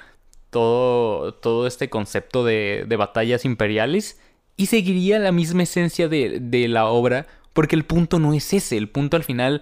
todo, 0.50 1.34
todo 1.34 1.68
este 1.68 1.90
concepto 1.90 2.46
de, 2.46 2.86
de 2.88 2.96
batallas 2.96 3.44
imperiales 3.44 4.22
y 4.56 4.68
seguiría 4.68 5.20
la 5.20 5.34
misma 5.34 5.64
esencia 5.64 6.08
de, 6.08 6.40
de 6.40 6.70
la 6.70 6.86
obra, 6.86 7.28
porque 7.52 7.76
el 7.76 7.84
punto 7.84 8.18
no 8.18 8.34
es 8.34 8.54
ese, 8.54 8.78
el 8.78 8.88
punto 8.88 9.18
al 9.18 9.26
final 9.26 9.62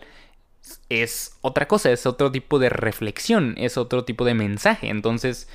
es 0.90 1.40
otra 1.42 1.68
cosa, 1.68 1.92
es 1.92 2.06
otro 2.06 2.32
tipo 2.32 2.60
de 2.60 2.70
reflexión, 2.70 3.56
es 3.58 3.78
otro 3.78 4.06
tipo 4.06 4.26
de 4.26 4.36
mensaje, 4.36 4.90
entonces, 4.90 5.50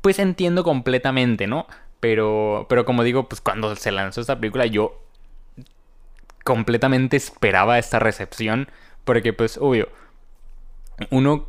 pues 0.00 0.18
entiendo 0.18 0.64
completamente, 0.64 1.46
¿no? 1.46 1.68
Pero, 2.02 2.66
pero 2.68 2.84
como 2.84 3.04
digo, 3.04 3.28
pues 3.28 3.40
cuando 3.40 3.76
se 3.76 3.92
lanzó 3.92 4.20
esta 4.20 4.40
película 4.40 4.66
yo 4.66 5.00
completamente 6.42 7.16
esperaba 7.16 7.78
esta 7.78 8.00
recepción. 8.00 8.68
Porque 9.04 9.32
pues, 9.32 9.56
obvio, 9.56 9.88
uno 11.10 11.46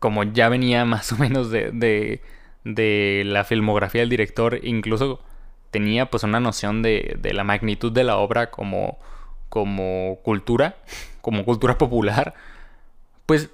como 0.00 0.24
ya 0.24 0.50
venía 0.50 0.84
más 0.84 1.12
o 1.12 1.16
menos 1.16 1.50
de, 1.50 2.20
de, 2.64 3.22
la 3.24 3.44
filmografía 3.44 4.02
del 4.02 4.10
director, 4.10 4.60
incluso 4.62 5.22
tenía 5.70 6.10
pues 6.10 6.24
una 6.24 6.40
noción 6.40 6.82
de, 6.82 7.16
de, 7.18 7.32
la 7.32 7.42
magnitud 7.42 7.90
de 7.90 8.04
la 8.04 8.18
obra 8.18 8.50
como, 8.50 8.98
como 9.48 10.18
cultura, 10.22 10.76
como 11.22 11.46
cultura 11.46 11.78
popular, 11.78 12.34
pues 13.24 13.48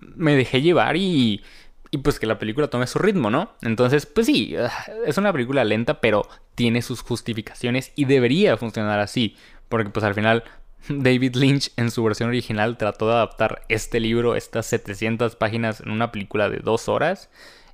me 0.00 0.36
dejé 0.36 0.60
llevar 0.60 0.98
y, 0.98 1.42
y 1.90 1.98
pues 1.98 2.20
que 2.20 2.26
la 2.26 2.38
película 2.38 2.68
tome 2.68 2.86
su 2.86 2.98
ritmo, 2.98 3.30
¿no? 3.30 3.52
Entonces, 3.62 4.06
pues 4.06 4.26
sí, 4.26 4.54
es 5.06 5.18
una 5.18 5.32
película 5.32 5.64
lenta, 5.64 6.00
pero 6.00 6.28
tiene 6.54 6.82
sus 6.82 7.02
justificaciones 7.02 7.92
y 7.96 8.04
debería 8.04 8.56
funcionar 8.56 9.00
así. 9.00 9.36
Porque 9.68 9.90
pues 9.90 10.04
al 10.04 10.14
final 10.14 10.44
David 10.88 11.34
Lynch 11.34 11.72
en 11.76 11.90
su 11.90 12.04
versión 12.04 12.28
original 12.28 12.76
trató 12.76 13.08
de 13.08 13.14
adaptar 13.14 13.62
este 13.68 13.98
libro, 13.98 14.36
estas 14.36 14.66
700 14.66 15.34
páginas 15.36 15.80
en 15.80 15.90
una 15.90 16.12
película 16.12 16.48
de 16.48 16.58
dos 16.58 16.88
horas. 16.88 17.28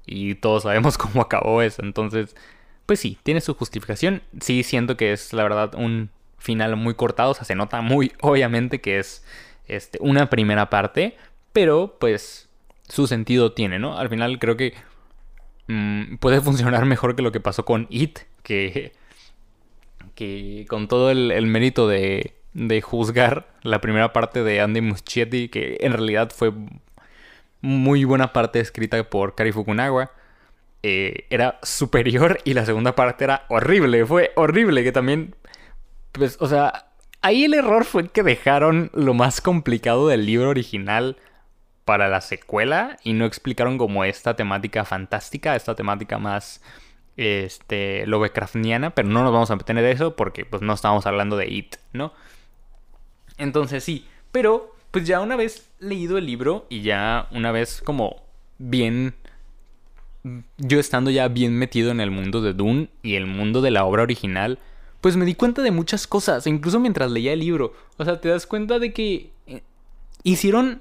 Y 0.07 0.37
todos 0.37 0.63
sabemos 0.63 0.97
cómo 0.99 1.21
acabó 1.21 1.61
eso. 1.61 1.83
Entonces, 1.83 2.35
pues 2.87 3.01
sí, 3.01 3.19
tiene 3.23 3.43
su 3.43 3.55
justificación. 3.55 4.23
Sí 4.41 4.63
siento 4.63 4.97
que 4.97 5.13
es 5.13 5.35
la 5.35 5.43
verdad 5.43 5.75
un 5.75 6.11
final 6.39 6.77
muy 6.77 6.95
cortado. 6.95 7.33
O 7.33 7.35
sea, 7.35 7.45
se 7.45 7.55
nota 7.55 7.83
muy 7.83 8.13
obviamente 8.23 8.81
que 8.81 8.99
es 8.99 9.25
este, 9.67 9.99
una 10.01 10.31
primera 10.31 10.71
parte. 10.71 11.17
Pero 11.53 11.97
pues 11.99 12.46
su 12.89 13.07
sentido 13.07 13.53
tiene, 13.53 13.79
¿no? 13.79 13.99
Al 13.99 14.09
final 14.09 14.39
creo 14.39 14.57
que 14.57 14.75
mmm, 15.69 16.17
puede 16.17 16.41
funcionar 16.43 16.85
mejor 16.87 17.17
que 17.17 17.23
lo 17.23 17.33
que 17.33 17.41
pasó 17.41 17.65
con 17.65 17.87
It. 17.91 18.21
Que 18.43 18.93
que 20.17 20.65
con 20.69 20.89
todo 20.89 21.11
el, 21.11 21.47
mérito 21.47 21.87
de, 21.87 22.35
de, 22.55 22.81
juzgar 22.81 23.47
la 23.63 23.81
primera 23.81 24.13
parte 24.13 24.43
de 24.43 24.61
Andy 24.61 24.81
Muschietti, 24.81 25.49
que 25.49 25.77
en 25.81 25.93
realidad 25.93 26.33
fue 26.35 26.53
muy 27.61 28.05
buena 28.05 28.33
parte 28.33 28.59
escrita 28.59 29.03
por 29.09 29.35
Kari 29.35 29.53
Fukunaga, 29.53 30.11
eh, 30.83 31.27
era 31.31 31.59
superior 31.63 32.39
y 32.45 32.55
la 32.55 32.65
segunda 32.65 32.95
parte 32.95 33.25
era 33.25 33.45
horrible, 33.49 34.07
fue 34.07 34.33
horrible, 34.37 34.85
que 34.85 34.93
también, 34.93 35.35
pues, 36.13 36.39
o 36.41 36.49
sea, 36.49 36.87
ahí 37.23 37.45
el 37.45 37.55
error 37.55 37.85
fue 37.85 38.09
que 38.09 38.23
dejaron 38.23 38.91
lo 38.95 39.13
más 39.13 39.41
complicado 39.41 40.09
del 40.09 40.25
libro 40.27 40.49
original 40.49 41.17
para 41.87 42.09
la 42.09 42.21
secuela 42.21 42.99
y 43.05 43.13
no 43.13 43.25
explicaron 43.25 43.79
como 43.79 44.05
esta 44.05 44.35
temática 44.35 44.85
fantástica, 44.85 45.55
esta 45.55 45.77
temática 45.77 46.19
más 46.19 46.61
este, 47.17 48.05
Lovecraftiana, 48.07 48.91
pero 48.91 49.09
no 49.09 49.23
nos 49.23 49.33
vamos 49.33 49.53
a 49.53 49.57
meter 49.57 49.79
en 49.79 49.85
eso 49.87 50.17
porque 50.17 50.45
pues 50.45 50.63
no 50.63 50.75
estamos 50.75 51.07
hablando 51.07 51.37
de 51.37 51.47
It, 51.47 51.77
¿no? 51.93 52.13
Entonces 53.39 53.85
sí, 53.85 54.05
pero 54.33 54.75
pues 54.91 55.07
ya 55.07 55.21
una 55.21 55.37
vez 55.37 55.71
leído 55.79 56.19
el 56.19 56.27
libro 56.27 56.67
y 56.69 56.83
ya 56.83 57.29
una 57.31 57.53
vez 57.53 57.81
como 57.83 58.17
bien 58.59 59.15
yo 60.59 60.81
estando 60.81 61.13
ya 61.13 61.29
bien 61.29 61.57
metido 61.57 61.93
en 61.93 62.01
el 62.01 62.11
mundo 62.11 62.43
de 62.43 62.53
Dune 62.53 62.89
y 63.05 63.15
el 63.15 63.27
mundo 63.27 63.61
de 63.61 63.71
la 63.71 63.85
obra 63.85 64.03
original, 64.03 64.59
pues 65.01 65.17
me 65.17 65.25
di 65.25 65.37
cuenta 65.37 65.63
de 65.63 65.71
muchas 65.71 66.09
cosas, 66.09 66.49
incluso 66.49 66.81
mientras 66.81 67.13
leía 67.13 67.33
el 67.33 67.39
libro. 67.39 67.75
O 67.97 68.05
sea, 68.05 68.21
te 68.21 68.29
das 68.29 68.45
cuenta 68.45 68.81
de 68.81 68.93
que 68.93 69.31
eh, 69.47 69.63
hicieron 70.25 70.81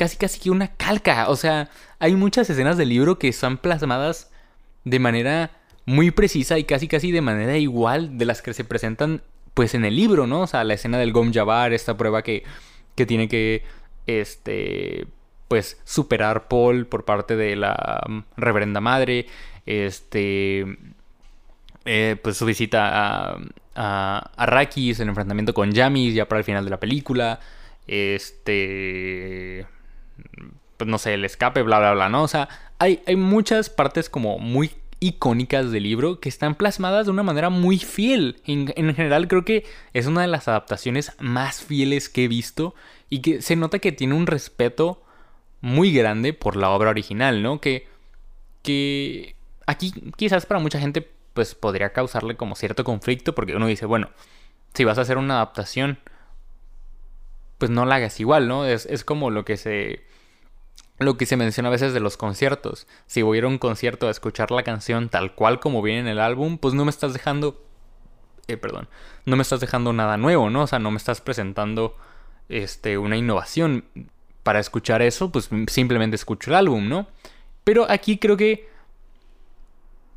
casi 0.00 0.16
casi 0.16 0.40
que 0.40 0.50
una 0.50 0.68
calca. 0.68 1.28
O 1.28 1.36
sea, 1.36 1.68
hay 1.98 2.16
muchas 2.16 2.48
escenas 2.48 2.78
del 2.78 2.88
libro 2.88 3.18
que 3.18 3.28
están 3.28 3.58
plasmadas 3.58 4.30
de 4.84 4.98
manera 4.98 5.50
muy 5.84 6.10
precisa 6.10 6.58
y 6.58 6.64
casi 6.64 6.88
casi 6.88 7.12
de 7.12 7.20
manera 7.20 7.58
igual 7.58 8.16
de 8.16 8.24
las 8.24 8.40
que 8.40 8.54
se 8.54 8.64
presentan 8.64 9.20
pues 9.52 9.74
en 9.74 9.84
el 9.84 9.94
libro, 9.94 10.26
¿no? 10.26 10.40
O 10.40 10.46
sea, 10.46 10.64
la 10.64 10.72
escena 10.72 10.96
del 10.96 11.12
Gom 11.12 11.34
Jabbar, 11.34 11.74
esta 11.74 11.98
prueba 11.98 12.22
que, 12.22 12.44
que 12.94 13.04
tiene 13.04 13.28
que, 13.28 13.62
este, 14.06 15.06
pues 15.48 15.78
superar 15.84 16.48
Paul 16.48 16.86
por 16.86 17.04
parte 17.04 17.36
de 17.36 17.56
la 17.56 18.02
mm, 18.08 18.20
reverenda 18.38 18.80
madre, 18.80 19.26
este, 19.66 20.78
eh, 21.84 22.16
pues 22.22 22.38
su 22.38 22.46
visita 22.46 23.34
a, 23.34 23.38
a, 23.74 24.30
a 24.34 24.46
Rakis, 24.46 24.98
el 25.00 25.10
enfrentamiento 25.10 25.52
con 25.52 25.72
Yamis 25.72 26.14
ya 26.14 26.26
para 26.26 26.38
el 26.38 26.44
final 26.44 26.64
de 26.64 26.70
la 26.70 26.80
película, 26.80 27.38
este, 27.86 29.66
no 30.84 30.98
sé, 30.98 31.14
el 31.14 31.24
escape, 31.24 31.62
bla, 31.62 31.78
bla, 31.78 31.92
bla, 31.92 32.08
¿no? 32.08 32.22
O 32.22 32.28
sea, 32.28 32.48
hay, 32.78 33.02
hay 33.06 33.16
muchas 33.16 33.70
partes 33.70 34.08
como 34.08 34.38
muy 34.38 34.70
icónicas 35.00 35.70
del 35.70 35.82
libro 35.82 36.20
que 36.20 36.28
están 36.28 36.54
plasmadas 36.54 37.06
de 37.06 37.12
una 37.12 37.22
manera 37.22 37.48
muy 37.50 37.78
fiel. 37.78 38.40
En, 38.46 38.68
general 38.94 39.28
creo 39.28 39.44
que 39.44 39.64
es 39.94 40.06
una 40.06 40.20
de 40.20 40.28
las 40.28 40.46
adaptaciones 40.46 41.12
más 41.18 41.62
fieles 41.62 42.08
que 42.08 42.24
he 42.24 42.28
visto 42.28 42.74
y 43.08 43.22
que 43.22 43.42
se 43.42 43.56
nota 43.56 43.78
que 43.78 43.92
tiene 43.92 44.14
un 44.14 44.26
respeto 44.26 45.02
muy 45.62 45.92
grande 45.92 46.32
por 46.34 46.56
la 46.56 46.70
obra 46.70 46.90
original, 46.90 47.42
¿no? 47.42 47.60
Que, 47.60 47.88
que 48.62 49.36
aquí 49.66 49.92
quizás 50.16 50.46
para 50.46 50.60
mucha 50.60 50.78
gente 50.78 51.10
pues 51.32 51.54
podría 51.54 51.92
causarle 51.92 52.36
como 52.36 52.54
cierto 52.54 52.84
conflicto 52.84 53.34
porque 53.34 53.56
uno 53.56 53.66
dice, 53.66 53.86
bueno, 53.86 54.10
si 54.74 54.84
vas 54.84 54.98
a 54.98 55.02
hacer 55.02 55.16
una 55.16 55.34
adaptación, 55.34 55.98
pues 57.56 57.70
no 57.70 57.86
la 57.86 57.96
hagas 57.96 58.20
igual, 58.20 58.48
¿no? 58.48 58.66
Es, 58.66 58.84
es 58.86 59.04
como 59.04 59.30
lo 59.30 59.44
que 59.44 59.56
se 59.56 60.09
lo 61.00 61.16
que 61.16 61.26
se 61.26 61.38
menciona 61.38 61.70
a 61.70 61.72
veces 61.72 61.94
de 61.94 62.00
los 62.00 62.18
conciertos. 62.18 62.86
Si 63.06 63.22
voy 63.22 63.36
a 63.36 63.38
ir 63.38 63.44
a 63.44 63.48
un 63.48 63.58
concierto 63.58 64.06
a 64.06 64.10
escuchar 64.10 64.50
la 64.50 64.62
canción 64.62 65.08
tal 65.08 65.34
cual 65.34 65.58
como 65.58 65.80
viene 65.80 66.00
en 66.00 66.08
el 66.08 66.20
álbum, 66.20 66.58
pues 66.58 66.74
no 66.74 66.84
me 66.84 66.90
estás 66.90 67.14
dejando... 67.14 67.64
Eh, 68.48 68.58
perdón. 68.58 68.86
No 69.24 69.36
me 69.36 69.42
estás 69.42 69.60
dejando 69.60 69.94
nada 69.94 70.18
nuevo, 70.18 70.50
¿no? 70.50 70.62
O 70.62 70.66
sea, 70.66 70.78
no 70.78 70.90
me 70.90 70.98
estás 70.98 71.22
presentando 71.22 71.96
este, 72.50 72.98
una 72.98 73.16
innovación. 73.16 73.84
Para 74.42 74.60
escuchar 74.60 75.00
eso, 75.00 75.32
pues 75.32 75.48
simplemente 75.68 76.16
escucho 76.16 76.50
el 76.50 76.56
álbum, 76.56 76.88
¿no? 76.88 77.06
Pero 77.64 77.90
aquí 77.90 78.18
creo 78.18 78.36
que, 78.36 78.68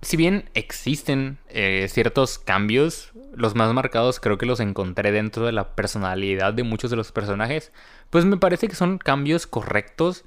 si 0.02 0.18
bien 0.18 0.50
existen 0.54 1.38
eh, 1.48 1.88
ciertos 1.90 2.40
cambios, 2.40 3.12
los 3.34 3.56
más 3.56 3.74
marcados 3.74 4.20
creo 4.20 4.38
que 4.38 4.46
los 4.46 4.60
encontré 4.60 5.14
dentro 5.14 5.46
de 5.46 5.54
la 5.54 5.76
personalidad 5.76 6.54
de 6.54 6.64
muchos 6.64 6.90
de 6.90 6.98
los 6.98 7.12
personajes, 7.14 7.72
pues 8.10 8.26
me 8.26 8.38
parece 8.38 8.68
que 8.68 8.76
son 8.76 8.98
cambios 8.98 9.48
correctos 9.48 10.26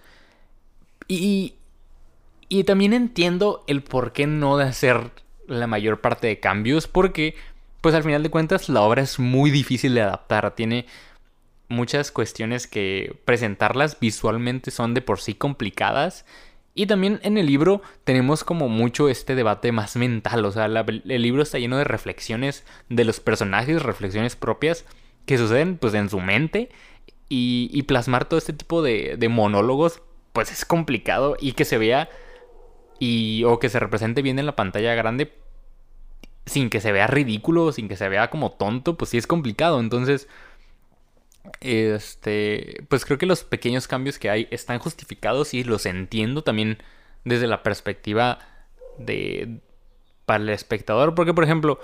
y, 1.09 1.55
y 2.49 2.65
también 2.65 2.93
entiendo 2.93 3.65
el 3.67 3.83
por 3.83 4.13
qué 4.13 4.27
no 4.27 4.57
de 4.57 4.65
hacer 4.65 5.11
la 5.47 5.67
mayor 5.67 6.01
parte 6.01 6.27
de 6.27 6.41
cambios, 6.41 6.89
porque 6.89 7.35
pues 7.81 7.95
al 7.95 8.03
final 8.03 8.23
de 8.23 8.31
cuentas 8.31 8.69
la 8.69 8.83
obra 8.83 9.03
es 9.03 9.19
muy 9.19 9.51
difícil 9.51 9.95
de 9.95 10.03
adaptar, 10.03 10.55
tiene 10.55 10.87
muchas 11.69 12.11
cuestiones 12.11 12.67
que 12.67 13.17
presentarlas 13.25 13.99
visualmente 13.99 14.71
son 14.71 14.95
de 14.95 15.03
por 15.03 15.21
sí 15.21 15.35
complicadas. 15.35 16.25
Y 16.75 16.87
también 16.87 17.21
en 17.23 17.39
el 17.39 17.47
libro 17.47 17.81
tenemos 18.05 18.45
como 18.45 18.69
mucho 18.69 19.09
este 19.09 19.35
debate 19.35 19.73
más 19.73 19.97
mental, 19.97 20.45
o 20.45 20.53
sea, 20.53 20.67
el 20.67 21.23
libro 21.23 21.43
está 21.43 21.59
lleno 21.59 21.79
de 21.79 21.85
reflexiones 21.85 22.65
de 22.91 23.05
los 23.05 23.19
personajes, 23.19 23.83
reflexiones 23.83 24.37
propias 24.37 24.85
que 25.25 25.39
suceden 25.39 25.79
pues 25.79 25.95
en 25.95 26.11
su 26.11 26.21
mente. 26.21 26.71
Y, 27.29 27.83
plasmar 27.89 28.27
todo 28.27 28.39
este 28.39 28.53
tipo 28.53 28.83
de, 28.83 29.17
de 29.19 29.29
monólogos 29.29 30.01
pues 30.37 30.53
es 30.53 30.67
complicado 30.67 31.35
y 31.41 31.53
que 31.53 31.65
se 31.65 31.79
vea 31.79 32.11
y 32.99 33.43
o 33.45 33.59
que 33.59 33.71
se 33.71 33.81
represente 33.81 34.21
bien 34.21 34.39
en 34.39 34.45
la 34.45 34.55
pantalla 34.55 34.95
grande 34.95 35.33
sin 36.45 36.69
que 36.69 36.83
se 36.83 36.93
vea 36.93 37.07
ridículo, 37.07 37.73
sin 37.73 37.89
que 37.89 37.97
se 37.97 38.07
vea 38.11 38.29
como 38.29 38.53
tonto, 38.53 38.99
pues 38.99 39.13
sí 39.13 39.17
es 39.17 39.27
complicado. 39.27 39.81
Entonces, 39.81 40.29
este, 41.61 42.85
pues 42.91 43.07
creo 43.07 43.17
que 43.17 43.25
los 43.25 43.45
pequeños 43.45 43.89
cambios 43.89 44.19
que 44.19 44.29
hay 44.29 44.47
están 44.51 44.79
justificados 44.79 45.55
y 45.55 45.65
los 45.65 45.87
entiendo 45.87 46.45
también 46.45 46.83
desde 47.25 47.47
la 47.47 47.63
perspectiva 47.63 48.39
de 48.99 49.61
para 50.27 50.45
el 50.45 50.51
espectador, 50.51 51.15
porque 51.15 51.33
por 51.33 51.45
ejemplo, 51.45 51.81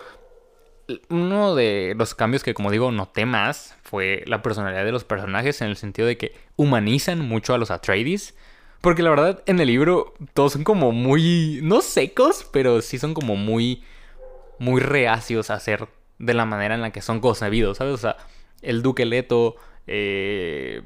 uno 1.08 1.54
de 1.54 1.94
los 1.96 2.14
cambios 2.14 2.42
que 2.42 2.54
como 2.54 2.70
digo 2.70 2.90
noté 2.90 3.26
más 3.26 3.76
fue 3.82 4.24
la 4.26 4.42
personalidad 4.42 4.84
de 4.84 4.92
los 4.92 5.04
personajes 5.04 5.60
en 5.60 5.68
el 5.68 5.76
sentido 5.76 6.08
de 6.08 6.16
que 6.16 6.34
humanizan 6.56 7.20
mucho 7.20 7.54
a 7.54 7.58
los 7.58 7.70
Atreides. 7.70 8.34
Porque 8.80 9.02
la 9.02 9.10
verdad 9.10 9.42
en 9.46 9.60
el 9.60 9.68
libro 9.68 10.14
todos 10.34 10.54
son 10.54 10.64
como 10.64 10.90
muy, 10.90 11.60
no 11.62 11.82
secos, 11.82 12.48
pero 12.52 12.82
sí 12.82 12.98
son 12.98 13.14
como 13.14 13.36
muy, 13.36 13.84
muy 14.58 14.80
reacios 14.80 15.50
a 15.50 15.60
ser 15.60 15.88
de 16.18 16.34
la 16.34 16.46
manera 16.46 16.74
en 16.74 16.80
la 16.80 16.90
que 16.90 17.00
son 17.00 17.20
concebidos, 17.20 17.78
¿sabes? 17.78 17.94
O 17.94 17.98
sea, 17.98 18.16
el 18.60 18.82
Duque 18.82 19.04
Leto 19.06 19.56
eh, 19.86 20.82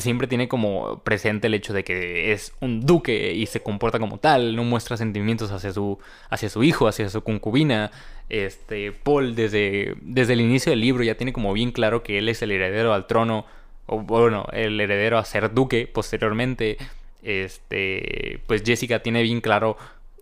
siempre 0.00 0.26
tiene 0.26 0.48
como 0.48 1.00
presente 1.00 1.46
el 1.46 1.54
hecho 1.54 1.72
de 1.72 1.84
que 1.84 2.32
es 2.32 2.52
un 2.60 2.80
duque 2.80 3.32
y 3.34 3.46
se 3.46 3.60
comporta 3.60 3.98
como 3.98 4.18
tal, 4.18 4.56
no 4.56 4.64
muestra 4.64 4.96
sentimientos 4.96 5.50
hacia 5.52 5.72
su, 5.72 5.98
hacia 6.30 6.48
su 6.48 6.62
hijo, 6.64 6.88
hacia 6.88 7.08
su 7.08 7.22
concubina. 7.22 7.90
Este, 8.28 8.92
Paul 8.92 9.34
desde, 9.34 9.94
desde 10.00 10.32
el 10.32 10.40
inicio 10.40 10.70
del 10.70 10.80
libro 10.80 11.04
ya 11.04 11.16
tiene 11.16 11.32
como 11.32 11.52
bien 11.52 11.72
claro 11.72 12.02
que 12.02 12.18
él 12.18 12.28
es 12.28 12.42
el 12.42 12.50
heredero 12.50 12.92
al 12.92 13.06
trono 13.06 13.46
o 13.86 14.00
bueno, 14.00 14.46
el 14.52 14.80
heredero 14.80 15.18
a 15.18 15.24
ser 15.24 15.54
duque 15.54 15.88
posteriormente. 15.92 16.76
Este, 17.22 18.40
pues 18.46 18.62
Jessica 18.64 19.00
tiene 19.00 19.22
bien 19.22 19.40
claro 19.40 19.76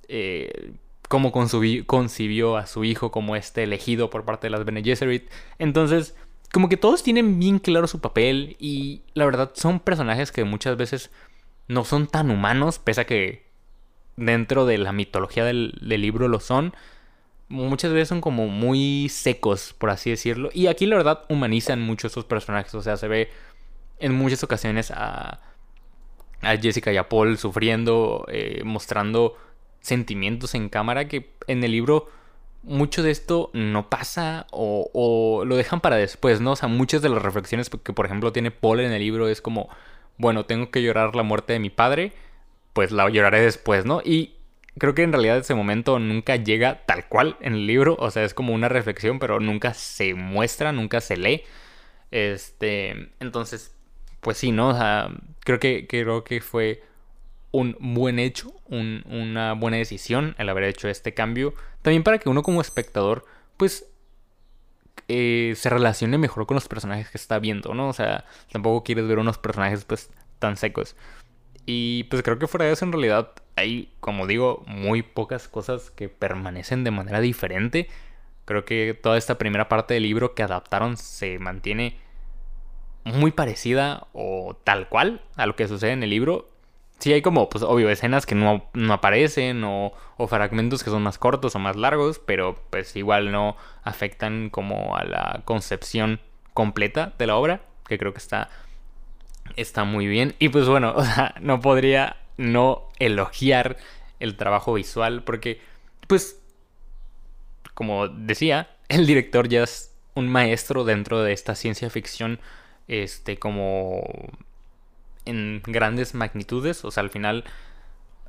eh, 0.09 0.73
cómo 1.09 1.33
concibió 1.33 2.57
a 2.57 2.67
su 2.67 2.85
hijo 2.85 3.11
como 3.11 3.37
este 3.37 3.63
elegido 3.63 4.11
por 4.11 4.25
parte 4.25 4.47
de 4.47 4.51
las 4.51 4.65
Bene 4.65 4.83
Gesserit. 4.83 5.31
Entonces, 5.59 6.15
como 6.55 6.69
que 6.69 6.77
todos 6.77 7.03
tienen 7.03 7.41
bien 7.41 7.59
claro 7.59 7.89
su 7.89 8.01
papel 8.01 8.57
y 8.61 9.03
la 9.15 9.25
verdad 9.25 9.51
son 9.55 9.81
personajes 9.81 10.31
que 10.31 10.45
muchas 10.45 10.77
veces 10.77 11.11
no 11.67 11.85
son 11.85 12.07
tan 12.07 12.31
humanos, 12.31 12.79
pese 12.79 13.01
a 13.01 13.07
que 13.07 13.45
dentro 14.17 14.65
de 14.65 14.79
la 14.79 14.93
mitología 14.93 15.45
del, 15.45 15.73
libro 15.83 16.29
lo 16.29 16.39
son 16.39 16.73
muchas 17.49 17.93
veces 17.93 18.07
son 18.07 18.21
como 18.21 18.47
muy 18.47 19.09
secos, 19.09 19.75
por 19.77 19.91
así 19.91 20.11
decirlo. 20.11 20.49
Y 20.55 20.69
aquí 20.69 20.87
la 20.87 20.95
verdad 20.95 21.25
humanizan 21.29 21.81
mucho 21.81 22.07
esos 22.07 22.25
personajes. 22.25 22.73
O 22.77 22.83
sea, 22.83 22.97
se 22.97 23.09
ve 23.09 23.31
en 23.99 24.15
muchas 24.15 24.45
ocasiones 24.45 24.93
a, 24.93 25.41
a 26.41 26.57
Jessica 26.57 26.93
y 26.93 26.99
a 26.99 27.09
Paul 27.09 27.37
sufriendo, 27.37 28.27
eh, 28.29 28.63
mostrando 28.65 29.37
sentimientos 29.81 30.55
en 30.55 30.69
cámara 30.69 31.09
que 31.09 31.35
en 31.49 31.65
el 31.65 31.73
libro 31.73 32.09
mucho 32.65 33.03
de 33.03 33.11
esto 33.11 33.51
no 33.53 33.91
pasa 33.91 34.47
o, 34.51 35.45
lo 35.47 35.57
dejan 35.57 35.81
para 35.81 35.97
después, 35.97 36.41
¿no? 36.41 36.53
O 36.53 36.57
sea, 36.57 36.69
muchas 36.69 37.03
de 37.03 37.09
las 37.09 37.23
reflexiones 37.23 37.71
que 37.71 37.93
por 37.93 38.07
ejemplo 38.07 38.33
tiene 38.33 38.51
Paul 38.51 38.81
en 38.81 38.93
el 38.93 39.01
libro 39.01 39.29
es 39.29 39.41
como, 39.41 39.69
bueno, 40.19 40.47
tengo 40.47 40.71
que 40.71 40.83
llorar 40.83 41.15
la 41.15 41.23
muerte 41.23 41.53
de 41.53 41.59
mi 41.59 41.71
padre, 41.71 42.13
pues 42.73 42.91
la 42.91 43.09
lloraré 43.11 43.41
después, 43.41 43.85
¿no? 43.85 44.01
Y 44.05 44.35
creo 44.79 44.95
que 44.95 45.03
en 45.03 45.13
realidad 45.13 45.39
ese 45.39 45.55
momento 45.55 45.99
nunca 45.99 46.37
llega 46.37 46.85
tal 46.87 47.09
cual 47.09 47.37
en 47.41 47.55
el 47.55 47.67
libro, 47.67 47.97
o 47.99 48.11
sea, 48.11 48.25
es 48.25 48.35
como 48.35 48.55
una 48.55 48.69
reflexión, 48.69 49.19
pero 49.19 49.41
nunca 49.41 49.75
se 49.75 50.15
muestra, 50.15 50.73
nunca 50.73 51.01
se 51.01 51.17
lee. 51.17 51.43
Este, 52.11 53.11
entonces, 53.21 53.75
pues 54.21 54.39
sí, 54.39 54.53
¿no? 54.53 54.71
O 54.71 54.75
sea, 54.75 55.11
creo 55.41 55.61
que, 55.61 55.87
creo 55.87 56.25
que 56.25 56.41
fue 56.41 56.83
un 57.55 57.77
buen 57.79 58.19
hecho, 58.19 58.53
una 58.69 59.53
buena 59.53 59.77
decisión 59.77 60.35
el 60.39 60.49
haber 60.49 60.65
hecho 60.65 60.89
este 60.89 61.15
cambio. 61.15 61.55
También 61.83 62.03
para 62.03 62.19
que 62.19 62.29
uno 62.29 62.43
como 62.43 62.61
espectador, 62.61 63.25
pues, 63.57 63.87
eh, 65.07 65.55
se 65.57 65.71
relacione 65.71 66.19
mejor 66.19 66.47
con 66.47 66.57
los 66.57 66.67
personajes 66.67 67.11
que 67.11 67.17
está 67.17 67.39
viendo, 67.39 67.73
¿no? 67.73 67.89
O 67.89 67.93
sea, 67.93 68.25
tampoco 68.51 68.83
quieres 68.83 69.07
ver 69.07 69.21
unos 69.21 69.39
personajes, 69.39 69.85
pues, 69.85 70.11
tan 70.41 70.57
secos. 70.57 70.97
Y 71.65 72.05
pues 72.11 72.25
creo 72.25 72.41
que 72.41 72.49
fuera 72.49 72.67
de 72.67 72.73
eso 72.73 72.85
en 72.85 72.93
realidad 72.93 73.31
hay, 73.55 73.95
como 74.01 74.27
digo, 74.27 74.65
muy 74.67 75.03
pocas 75.03 75.47
cosas 75.47 75.93
que 75.93 76.09
permanecen 76.09 76.83
de 76.83 76.91
manera 76.91 77.21
diferente. 77.21 77.89
Creo 78.47 78.65
que 78.65 78.99
toda 79.01 79.17
esta 79.17 79.39
primera 79.39 79.69
parte 79.69 79.95
del 79.95 80.03
libro 80.03 80.35
que 80.35 80.43
adaptaron 80.43 80.97
se 80.97 81.39
mantiene 81.39 81.99
muy 83.05 83.31
parecida 83.31 84.09
o 84.13 84.59
tal 84.65 84.89
cual 84.89 85.23
a 85.37 85.47
lo 85.47 85.55
que 85.55 85.69
sucede 85.69 85.93
en 85.93 86.03
el 86.03 86.11
libro. 86.11 86.54
Sí 86.99 87.13
hay 87.13 87.23
como, 87.23 87.49
pues 87.51 87.65
obvio, 87.65 87.91
escenas 87.91 88.25
que 88.25 88.35
no, 88.35 88.71
aparecen 88.91 89.63
o, 89.65 89.93
o, 90.17 90.27
fragmentos 90.27 90.85
que 90.85 90.91
son 90.91 91.03
más 91.03 91.19
cortos 91.19 91.55
o 91.55 91.59
más 91.59 91.77
largos, 91.77 92.19
pero 92.19 92.57
pues 92.71 92.97
igual 92.97 93.33
no 93.33 93.57
afectan 93.83 94.49
como 94.49 94.97
a 94.97 95.05
la 95.05 95.43
concepción 95.45 96.21
completa 96.55 97.13
de 97.19 97.27
la 97.27 97.37
obra, 97.37 97.61
que 97.87 97.99
creo 97.99 98.13
que 98.13 98.19
está 98.19 98.49
está 99.57 99.85
muy 99.85 100.07
bien. 100.07 100.35
Y 100.39 100.49
pues 100.49 100.69
bueno, 100.69 100.93
o 100.97 101.05
sea, 101.05 101.35
no 101.41 101.61
podría 101.61 102.17
no 102.37 102.89
elogiar 102.99 103.77
el 104.21 104.37
trabajo 104.37 104.75
visual 104.75 105.23
porque, 105.25 105.61
pues, 106.07 106.41
como 107.75 108.09
decía, 108.09 108.71
el 108.89 109.07
director 109.07 109.49
ya 109.49 109.65
es 109.65 109.95
un 110.15 110.29
maestro 110.29 110.85
dentro 110.85 111.23
de 111.23 111.33
esta 111.33 111.55
ciencia 111.55 111.91
ficción, 111.91 112.41
este, 112.87 113.39
como 113.39 114.03
en 115.25 115.63
grandes 115.67 116.15
magnitudes. 116.15 116.85
O 116.85 116.91
sea, 116.91 117.03
al 117.03 117.11
final, 117.11 117.45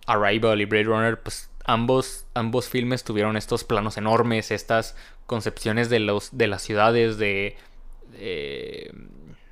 Arrival 0.06 0.62
y 0.62 0.66
Blade 0.66 0.86
Runner, 0.86 1.22
pues 1.22 1.50
ambos, 1.66 2.26
ambos 2.34 2.70
filmes 2.70 3.04
tuvieron 3.04 3.38
estos 3.38 3.64
planos 3.64 3.98
enormes, 3.98 4.52
estas 4.52 4.96
concepciones 5.26 5.90
de, 5.90 6.00
los, 6.00 6.38
de 6.38 6.48
las 6.48 6.62
ciudades, 6.62 7.18
de, 7.18 7.58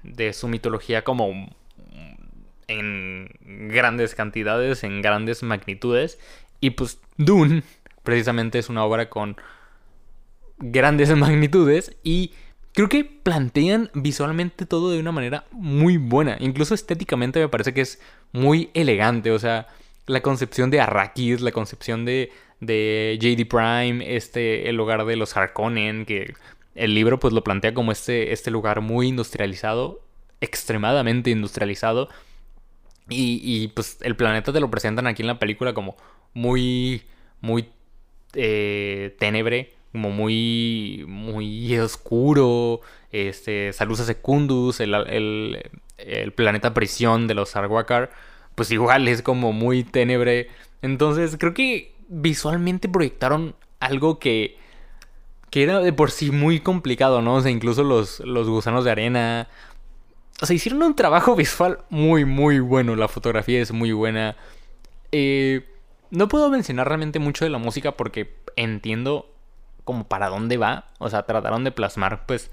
de 0.03 0.33
su 0.33 0.47
mitología 0.47 1.03
como 1.03 1.49
en 2.67 3.29
grandes 3.69 4.15
cantidades, 4.15 4.83
en 4.83 5.01
grandes 5.01 5.43
magnitudes. 5.43 6.19
Y 6.59 6.71
pues 6.71 6.99
Dune 7.17 7.63
precisamente 8.03 8.59
es 8.59 8.69
una 8.69 8.83
obra 8.85 9.09
con 9.09 9.37
grandes 10.57 11.09
magnitudes 11.17 11.95
y 12.03 12.33
creo 12.73 12.89
que 12.89 13.05
plantean 13.05 13.89
visualmente 13.93 14.65
todo 14.65 14.91
de 14.91 14.99
una 14.99 15.11
manera 15.11 15.45
muy 15.51 15.97
buena. 15.97 16.37
Incluso 16.39 16.73
estéticamente 16.73 17.39
me 17.39 17.49
parece 17.49 17.73
que 17.73 17.81
es 17.81 18.01
muy 18.31 18.69
elegante. 18.73 19.31
O 19.31 19.39
sea, 19.39 19.67
la 20.07 20.21
concepción 20.21 20.69
de 20.69 20.81
Arrakis, 20.81 21.41
la 21.41 21.51
concepción 21.51 22.05
de, 22.05 22.31
de 22.59 23.17
JD 23.21 23.47
Prime, 23.47 24.15
este, 24.15 24.69
el 24.69 24.79
hogar 24.79 25.05
de 25.05 25.15
los 25.15 25.37
Harkonnen, 25.37 26.05
que 26.05 26.33
el 26.75 26.95
libro 26.95 27.19
pues 27.19 27.33
lo 27.33 27.43
plantea 27.43 27.73
como 27.73 27.91
este, 27.91 28.33
este 28.33 28.51
lugar 28.51 28.81
muy 28.81 29.07
industrializado, 29.07 30.01
extremadamente 30.41 31.29
industrializado. 31.29 32.09
Y, 33.09 33.67
pues 33.75 33.97
el 34.01 34.15
planeta 34.15 34.53
te 34.53 34.61
lo 34.61 34.71
presentan 34.71 35.07
aquí 35.07 35.23
en 35.23 35.27
la 35.27 35.37
película 35.37 35.73
como 35.73 35.97
muy, 36.33 37.03
muy 37.41 37.69
eh, 38.33 39.15
tenebre, 39.19 39.73
como 39.93 40.09
muy, 40.09 41.05
muy 41.07 41.77
oscuro. 41.77 42.81
Este, 43.11 43.71
Salusa 43.73 44.03
Secundus, 44.03 44.79
el, 44.81 44.93
el, 45.97 46.33
planeta 46.33 46.73
prisión 46.73 47.27
de 47.27 47.35
los 47.35 47.55
Arwakar, 47.55 48.11
pues 48.55 48.71
igual 48.71 49.07
es 49.07 49.21
como 49.21 49.53
muy 49.53 49.83
tenebre. 49.83 50.49
Entonces 50.81 51.37
creo 51.39 51.53
que 51.53 51.93
visualmente 52.09 52.89
proyectaron 52.89 53.55
algo 53.79 54.17
que, 54.17 54.57
que 55.51 55.63
era 55.63 55.79
de 55.79 55.93
por 55.93 56.09
sí 56.09 56.31
muy 56.31 56.59
complicado, 56.59 57.21
¿no? 57.21 57.35
O 57.35 57.41
sea, 57.41 57.51
incluso 57.51 57.83
los, 57.83 58.19
los 58.21 58.49
gusanos 58.49 58.83
de 58.83 58.91
arena. 58.91 59.47
O 60.41 60.47
sea, 60.47 60.55
hicieron 60.55 60.81
un 60.81 60.95
trabajo 60.95 61.35
visual 61.35 61.79
muy, 61.91 62.25
muy 62.25 62.59
bueno. 62.59 62.95
La 62.95 63.07
fotografía 63.07 63.61
es 63.61 63.71
muy 63.71 63.91
buena. 63.91 64.35
Eh, 65.11 65.67
no 66.09 66.27
puedo 66.27 66.49
mencionar 66.49 66.87
realmente 66.87 67.19
mucho 67.19 67.45
de 67.45 67.51
la 67.51 67.59
música 67.59 67.91
porque 67.91 68.33
entiendo 68.55 69.32
como 69.83 70.07
para 70.07 70.29
dónde 70.29 70.57
va. 70.57 70.87
O 70.99 71.09
sea, 71.09 71.23
trataron 71.23 71.63
de 71.63 71.71
plasmar 71.71 72.25
pues 72.25 72.51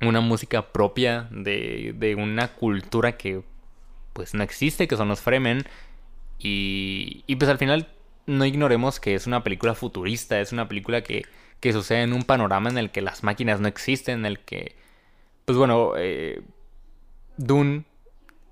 una 0.00 0.20
música 0.20 0.72
propia 0.72 1.28
de, 1.30 1.94
de 1.96 2.14
una 2.14 2.48
cultura 2.48 3.16
que 3.16 3.42
pues 4.12 4.34
no 4.34 4.42
existe, 4.42 4.88
que 4.88 4.96
son 4.96 5.08
los 5.08 5.20
Fremen. 5.20 5.64
Y, 6.38 7.24
y 7.26 7.36
pues 7.36 7.50
al 7.50 7.58
final 7.58 7.88
no 8.26 8.44
ignoremos 8.44 9.00
que 9.00 9.14
es 9.14 9.26
una 9.26 9.42
película 9.42 9.74
futurista, 9.74 10.40
es 10.40 10.52
una 10.52 10.68
película 10.68 11.02
que, 11.02 11.24
que 11.60 11.72
sucede 11.72 12.02
en 12.02 12.12
un 12.12 12.22
panorama 12.22 12.68
en 12.70 12.78
el 12.78 12.90
que 12.90 13.00
las 13.00 13.22
máquinas 13.24 13.60
no 13.60 13.68
existen, 13.68 14.20
en 14.20 14.26
el 14.26 14.38
que, 14.40 14.76
pues 15.44 15.56
bueno, 15.58 15.92
eh, 15.96 16.42
Dune 17.36 17.84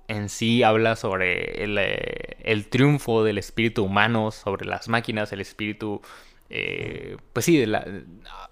en 0.07 0.29
sí 0.29 0.63
habla 0.63 0.95
sobre 0.95 1.63
el, 1.63 1.77
eh, 1.77 2.37
el, 2.43 2.67
triunfo 2.67 3.23
del 3.23 3.37
espíritu 3.37 3.83
humano 3.83 4.31
sobre 4.31 4.65
las 4.65 4.87
máquinas, 4.87 5.31
el 5.33 5.41
espíritu, 5.41 6.01
eh, 6.49 7.17
pues 7.33 7.45
sí, 7.45 7.57
de 7.57 7.67
la, 7.67 7.85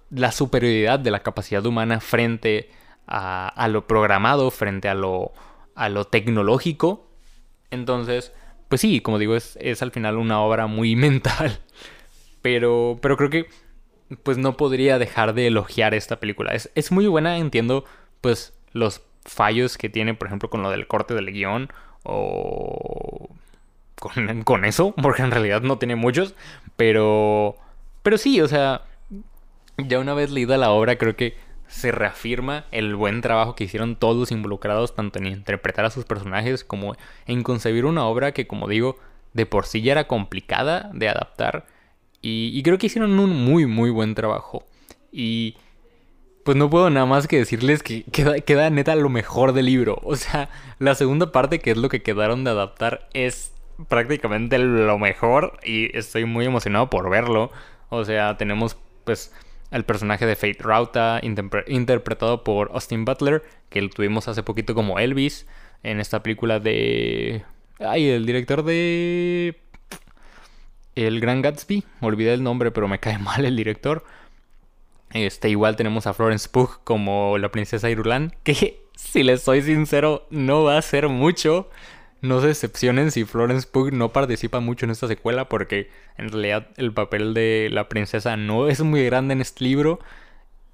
la, 0.09 0.31
superioridad 0.31 0.99
de 0.99 1.11
la 1.11 1.23
capacidad 1.23 1.65
humana 1.65 1.99
frente 1.99 2.69
a, 3.07 3.47
a 3.47 3.67
lo 3.67 3.87
programado, 3.87 4.51
frente 4.51 4.89
a 4.89 4.95
lo, 4.95 5.31
a 5.75 5.89
lo 5.89 6.05
tecnológico. 6.05 7.07
Entonces, 7.71 8.33
pues 8.67 8.81
sí, 8.81 9.01
como 9.01 9.19
digo, 9.19 9.35
es, 9.35 9.57
es 9.61 9.81
al 9.81 9.91
final 9.91 10.17
una 10.17 10.41
obra 10.41 10.67
muy 10.67 10.95
mental. 10.95 11.59
Pero, 12.41 12.99
pero 13.01 13.17
creo 13.17 13.29
que 13.29 13.47
pues 14.23 14.37
no 14.37 14.55
podría 14.55 14.99
dejar 14.99 15.33
de 15.33 15.47
elogiar 15.47 15.93
esta 15.93 16.19
película. 16.19 16.53
Es, 16.53 16.71
es 16.75 16.91
muy 16.91 17.07
buena, 17.07 17.37
entiendo 17.37 17.85
pues 18.21 18.53
los 18.71 19.01
fallos 19.23 19.77
que 19.77 19.89
tiene, 19.89 20.13
por 20.13 20.27
ejemplo, 20.27 20.49
con 20.49 20.61
lo 20.61 20.69
del 20.69 20.87
corte 20.87 21.13
del 21.13 21.31
guion 21.31 21.69
o 22.03 23.29
con, 23.99 24.43
con, 24.43 24.65
eso, 24.65 24.93
porque 25.01 25.23
en 25.23 25.31
realidad 25.31 25.61
no 25.61 25.77
tiene 25.77 25.95
muchos, 25.95 26.35
pero, 26.75 27.57
pero 28.05 28.19
sí, 28.19 28.39
o 28.39 28.47
sea, 28.47 28.83
ya 29.79 29.97
una 29.97 30.13
vez 30.13 30.29
leída 30.29 30.57
la 30.57 30.69
obra, 30.69 30.99
creo 30.99 31.15
que 31.15 31.35
se 31.67 31.91
reafirma 31.91 32.65
el 32.69 32.95
buen 32.95 33.21
trabajo 33.21 33.55
que 33.55 33.63
hicieron 33.63 33.95
todos 33.95 34.15
los 34.15 34.31
involucrados, 34.31 34.93
tanto 34.93 35.17
en 35.17 35.25
interpretar 35.25 35.85
a 35.85 35.89
sus 35.89 36.05
personajes 36.05 36.63
como 36.63 36.95
en 37.25 37.41
concebir 37.41 37.83
una 37.83 38.05
obra 38.05 38.31
que, 38.31 38.45
como 38.45 38.67
digo, 38.67 38.99
de 39.33 39.47
por 39.47 39.65
sí 39.65 39.81
ya 39.81 39.93
era 39.93 40.07
complicada 40.07 40.91
de 40.93 41.09
adaptar. 41.09 41.65
Y, 42.21 42.61
creo 42.61 42.77
que 42.77 42.85
hicieron 42.85 43.19
un 43.19 43.31
muy, 43.31 43.65
muy 43.65 43.89
buen 43.89 44.13
trabajo. 44.13 44.63
Y 45.11 45.57
pues 46.43 46.55
no 46.55 46.69
puedo 46.69 46.91
nada 46.91 47.07
más 47.07 47.27
que 47.27 47.39
decirles 47.39 47.81
que 47.81 48.03
queda, 48.03 48.69
neta 48.69 48.95
lo 48.95 49.09
mejor 49.09 49.53
del 49.53 49.65
libro. 49.65 49.99
O 50.03 50.15
sea, 50.15 50.49
la 50.77 50.93
segunda 50.93 51.31
parte, 51.31 51.57
que 51.57 51.71
es 51.71 51.77
lo 51.77 51.89
que 51.89 52.03
quedaron 52.03 52.43
de 52.43 52.51
adaptar, 52.51 53.09
es 53.15 53.51
prácticamente 53.87 54.59
lo 54.59 54.99
mejor. 54.99 55.57
Y 55.63 55.97
estoy 55.97 56.25
muy 56.25 56.45
emocionado 56.45 56.87
por 56.91 57.09
verlo. 57.09 57.51
O 57.89 58.03
sea, 58.05 58.37
tenemos 58.37 58.77
pues 59.03 59.33
el 59.71 59.83
personaje 59.83 60.25
de 60.25 60.35
Fate 60.35 60.57
Rauta, 60.59 61.21
interpretado 61.21 62.43
por 62.43 62.71
Austin 62.73 63.05
Butler, 63.05 63.43
que 63.69 63.81
lo 63.81 63.89
tuvimos 63.89 64.27
hace 64.27 64.43
poquito 64.43 64.73
como 64.73 64.99
Elvis, 64.99 65.47
en 65.83 65.99
esta 65.99 66.23
película 66.23 66.59
de... 66.59 67.43
Ay, 67.79 68.07
el 68.09 68.25
director 68.25 68.63
de... 68.63 69.59
El 70.95 71.19
Gran 71.19 71.41
Gatsby, 71.41 71.83
olvidé 71.99 72.33
el 72.33 72.43
nombre, 72.43 72.71
pero 72.71 72.87
me 72.87 72.99
cae 72.99 73.17
mal 73.19 73.43
el 73.45 73.55
director. 73.55 74.05
Este, 75.11 75.49
igual 75.49 75.75
tenemos 75.75 76.07
a 76.07 76.13
Florence 76.13 76.49
Pugh 76.49 76.81
como 76.83 77.37
la 77.37 77.49
princesa 77.49 77.89
Irulan, 77.89 78.33
que 78.43 78.81
si 78.95 79.23
les 79.23 79.43
soy 79.43 79.61
sincero, 79.61 80.25
no 80.29 80.63
va 80.63 80.77
a 80.77 80.81
ser 80.81 81.09
mucho. 81.09 81.69
No 82.25 82.41
se 82.41 82.47
decepcionen 82.47 83.11
si 83.11 83.25
Florence 83.25 83.67
Pugh 83.67 83.91
no 83.91 84.11
participa 84.11 84.59
mucho 84.59 84.85
en 84.85 84.91
esta 84.91 85.07
secuela 85.07 85.47
porque 85.47 85.89
en 86.17 86.29
realidad 86.29 86.67
el 86.77 86.93
papel 86.93 87.33
de 87.33 87.69
la 87.71 87.89
princesa 87.89 88.37
no 88.37 88.67
es 88.67 88.81
muy 88.81 89.05
grande 89.05 89.33
en 89.33 89.41
este 89.41 89.63
libro. 89.63 89.99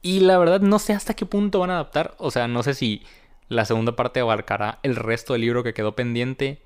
Y 0.02 0.22
la 0.22 0.38
verdad 0.38 0.62
no 0.62 0.80
sé 0.80 0.94
hasta 0.94 1.14
qué 1.14 1.26
punto 1.26 1.60
van 1.60 1.70
a 1.70 1.74
adaptar. 1.74 2.16
O 2.18 2.32
sea, 2.32 2.48
no 2.48 2.64
sé 2.64 2.74
si 2.74 3.04
la 3.50 3.66
segunda 3.66 3.96
parte 3.96 4.20
abarcará 4.20 4.80
el 4.84 4.96
resto 4.96 5.34
del 5.34 5.42
libro 5.42 5.64
que 5.64 5.74
quedó 5.74 5.96
pendiente 5.96 6.60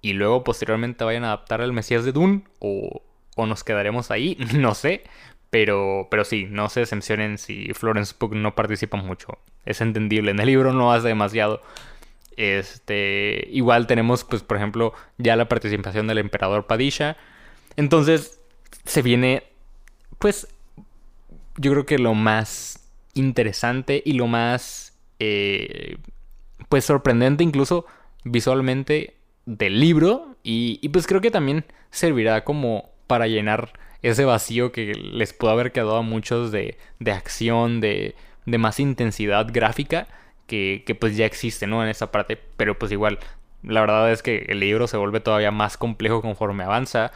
y 0.00 0.14
luego 0.14 0.44
posteriormente 0.44 1.04
vayan 1.04 1.24
a 1.24 1.28
adaptar 1.28 1.60
el 1.60 1.72
Mesías 1.72 2.04
de 2.04 2.12
Dune 2.12 2.42
o, 2.58 3.02
o 3.36 3.46
nos 3.46 3.64
quedaremos 3.64 4.10
ahí, 4.10 4.36
no 4.54 4.74
sé. 4.74 5.04
Pero, 5.50 6.08
pero 6.10 6.24
sí, 6.24 6.46
no 6.48 6.70
se 6.70 6.80
decepcionen 6.80 7.36
si 7.36 7.74
Florence 7.74 8.14
Pugh 8.16 8.34
no 8.34 8.54
participa 8.54 8.96
mucho. 8.96 9.38
Es 9.66 9.82
entendible, 9.82 10.30
en 10.30 10.40
el 10.40 10.46
libro 10.46 10.72
no 10.72 10.92
hace 10.92 11.08
demasiado. 11.08 11.60
Este, 12.36 13.48
igual 13.50 13.86
tenemos, 13.86 14.24
pues, 14.24 14.42
por 14.42 14.56
ejemplo, 14.56 14.92
ya 15.18 15.36
la 15.36 15.48
participación 15.48 16.06
del 16.06 16.18
emperador 16.18 16.66
Padilla. 16.66 17.16
Entonces, 17.76 18.40
se 18.84 19.02
viene, 19.02 19.44
pues, 20.18 20.48
yo 21.56 21.72
creo 21.72 21.86
que 21.86 21.98
lo 21.98 22.14
más 22.14 22.88
interesante 23.14 24.02
y 24.04 24.14
lo 24.14 24.26
más, 24.26 24.98
eh, 25.18 25.98
pues, 26.68 26.84
sorprendente 26.84 27.44
incluso 27.44 27.86
visualmente 28.24 29.16
del 29.46 29.80
libro. 29.80 30.36
Y, 30.42 30.78
y, 30.82 30.88
pues 30.88 31.06
creo 31.06 31.20
que 31.20 31.30
también 31.30 31.64
servirá 31.90 32.44
como 32.44 32.90
para 33.06 33.26
llenar 33.28 33.72
ese 34.02 34.24
vacío 34.24 34.72
que 34.72 34.94
les 34.94 35.32
pudo 35.32 35.50
haber 35.50 35.70
quedado 35.72 35.96
a 35.96 36.02
muchos 36.02 36.50
de, 36.50 36.76
de 36.98 37.12
acción, 37.12 37.80
de, 37.80 38.16
de 38.46 38.58
más 38.58 38.80
intensidad 38.80 39.46
gráfica 39.52 40.08
que, 40.84 40.94
pues 40.94 41.16
ya 41.16 41.24
existe, 41.24 41.66
¿no? 41.66 41.82
En 41.82 41.88
esa 41.88 42.12
parte, 42.12 42.38
pero 42.56 42.78
pues 42.78 42.92
igual, 42.92 43.18
la 43.62 43.80
verdad 43.80 44.12
es 44.12 44.22
que 44.22 44.46
el 44.48 44.60
libro 44.60 44.86
se 44.86 44.98
vuelve 44.98 45.20
todavía 45.20 45.50
más 45.50 45.78
complejo 45.78 46.20
conforme 46.20 46.64
avanza. 46.64 47.10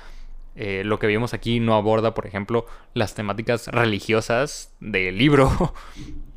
Eh, 0.55 0.83
lo 0.85 0.99
que 0.99 1.07
vimos 1.07 1.35
aquí 1.35 1.61
no 1.61 1.75
aborda, 1.75 2.15
por 2.15 2.27
ejemplo, 2.27 2.67
las 2.95 3.15
temáticas 3.15 3.69
religiosas 3.69 4.75
del 4.81 5.19
libro, 5.19 5.75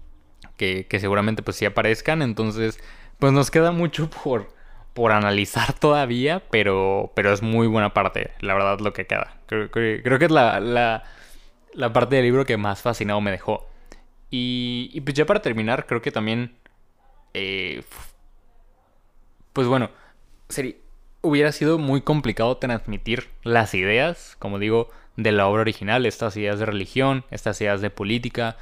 que, 0.57 0.85
seguramente 0.99 1.41
pues 1.41 1.55
sí 1.55 1.65
aparezcan, 1.65 2.21
entonces 2.21 2.79
pues 3.17 3.31
nos 3.31 3.49
queda 3.49 3.71
mucho 3.71 4.09
por, 4.09 4.49
por 4.93 5.13
analizar 5.13 5.71
todavía, 5.79 6.43
pero, 6.51 7.13
pero 7.15 7.31
es 7.31 7.41
muy 7.41 7.67
buena 7.67 7.93
parte, 7.93 8.31
la 8.41 8.53
verdad, 8.55 8.79
lo 8.79 8.91
que 8.91 9.07
queda. 9.07 9.37
Creo, 9.45 9.71
que 9.71 10.25
es 10.25 10.31
la, 10.31 10.59
la, 10.59 11.03
la, 11.73 11.93
parte 11.93 12.17
del 12.17 12.25
libro 12.25 12.45
que 12.45 12.57
más 12.57 12.81
fascinado 12.81 13.21
me 13.21 13.31
dejó. 13.31 13.69
Y, 14.29 14.91
y 14.93 15.01
pues 15.01 15.15
ya 15.15 15.25
para 15.25 15.41
terminar, 15.41 15.85
creo 15.87 16.01
que 16.01 16.11
también 16.11 16.58
eh, 17.33 17.83
pues 19.53 19.67
bueno, 19.67 19.89
sería, 20.47 20.75
hubiera 21.21 21.51
sido 21.51 21.77
muy 21.77 22.01
complicado 22.01 22.57
transmitir 22.57 23.29
las 23.43 23.73
ideas, 23.73 24.35
como 24.39 24.59
digo, 24.59 24.89
de 25.17 25.31
la 25.31 25.47
obra 25.47 25.61
original, 25.61 26.05
estas 26.05 26.37
ideas 26.37 26.59
de 26.59 26.65
religión, 26.65 27.25
estas 27.29 27.59
ideas 27.61 27.81
de 27.81 27.89
política, 27.89 28.57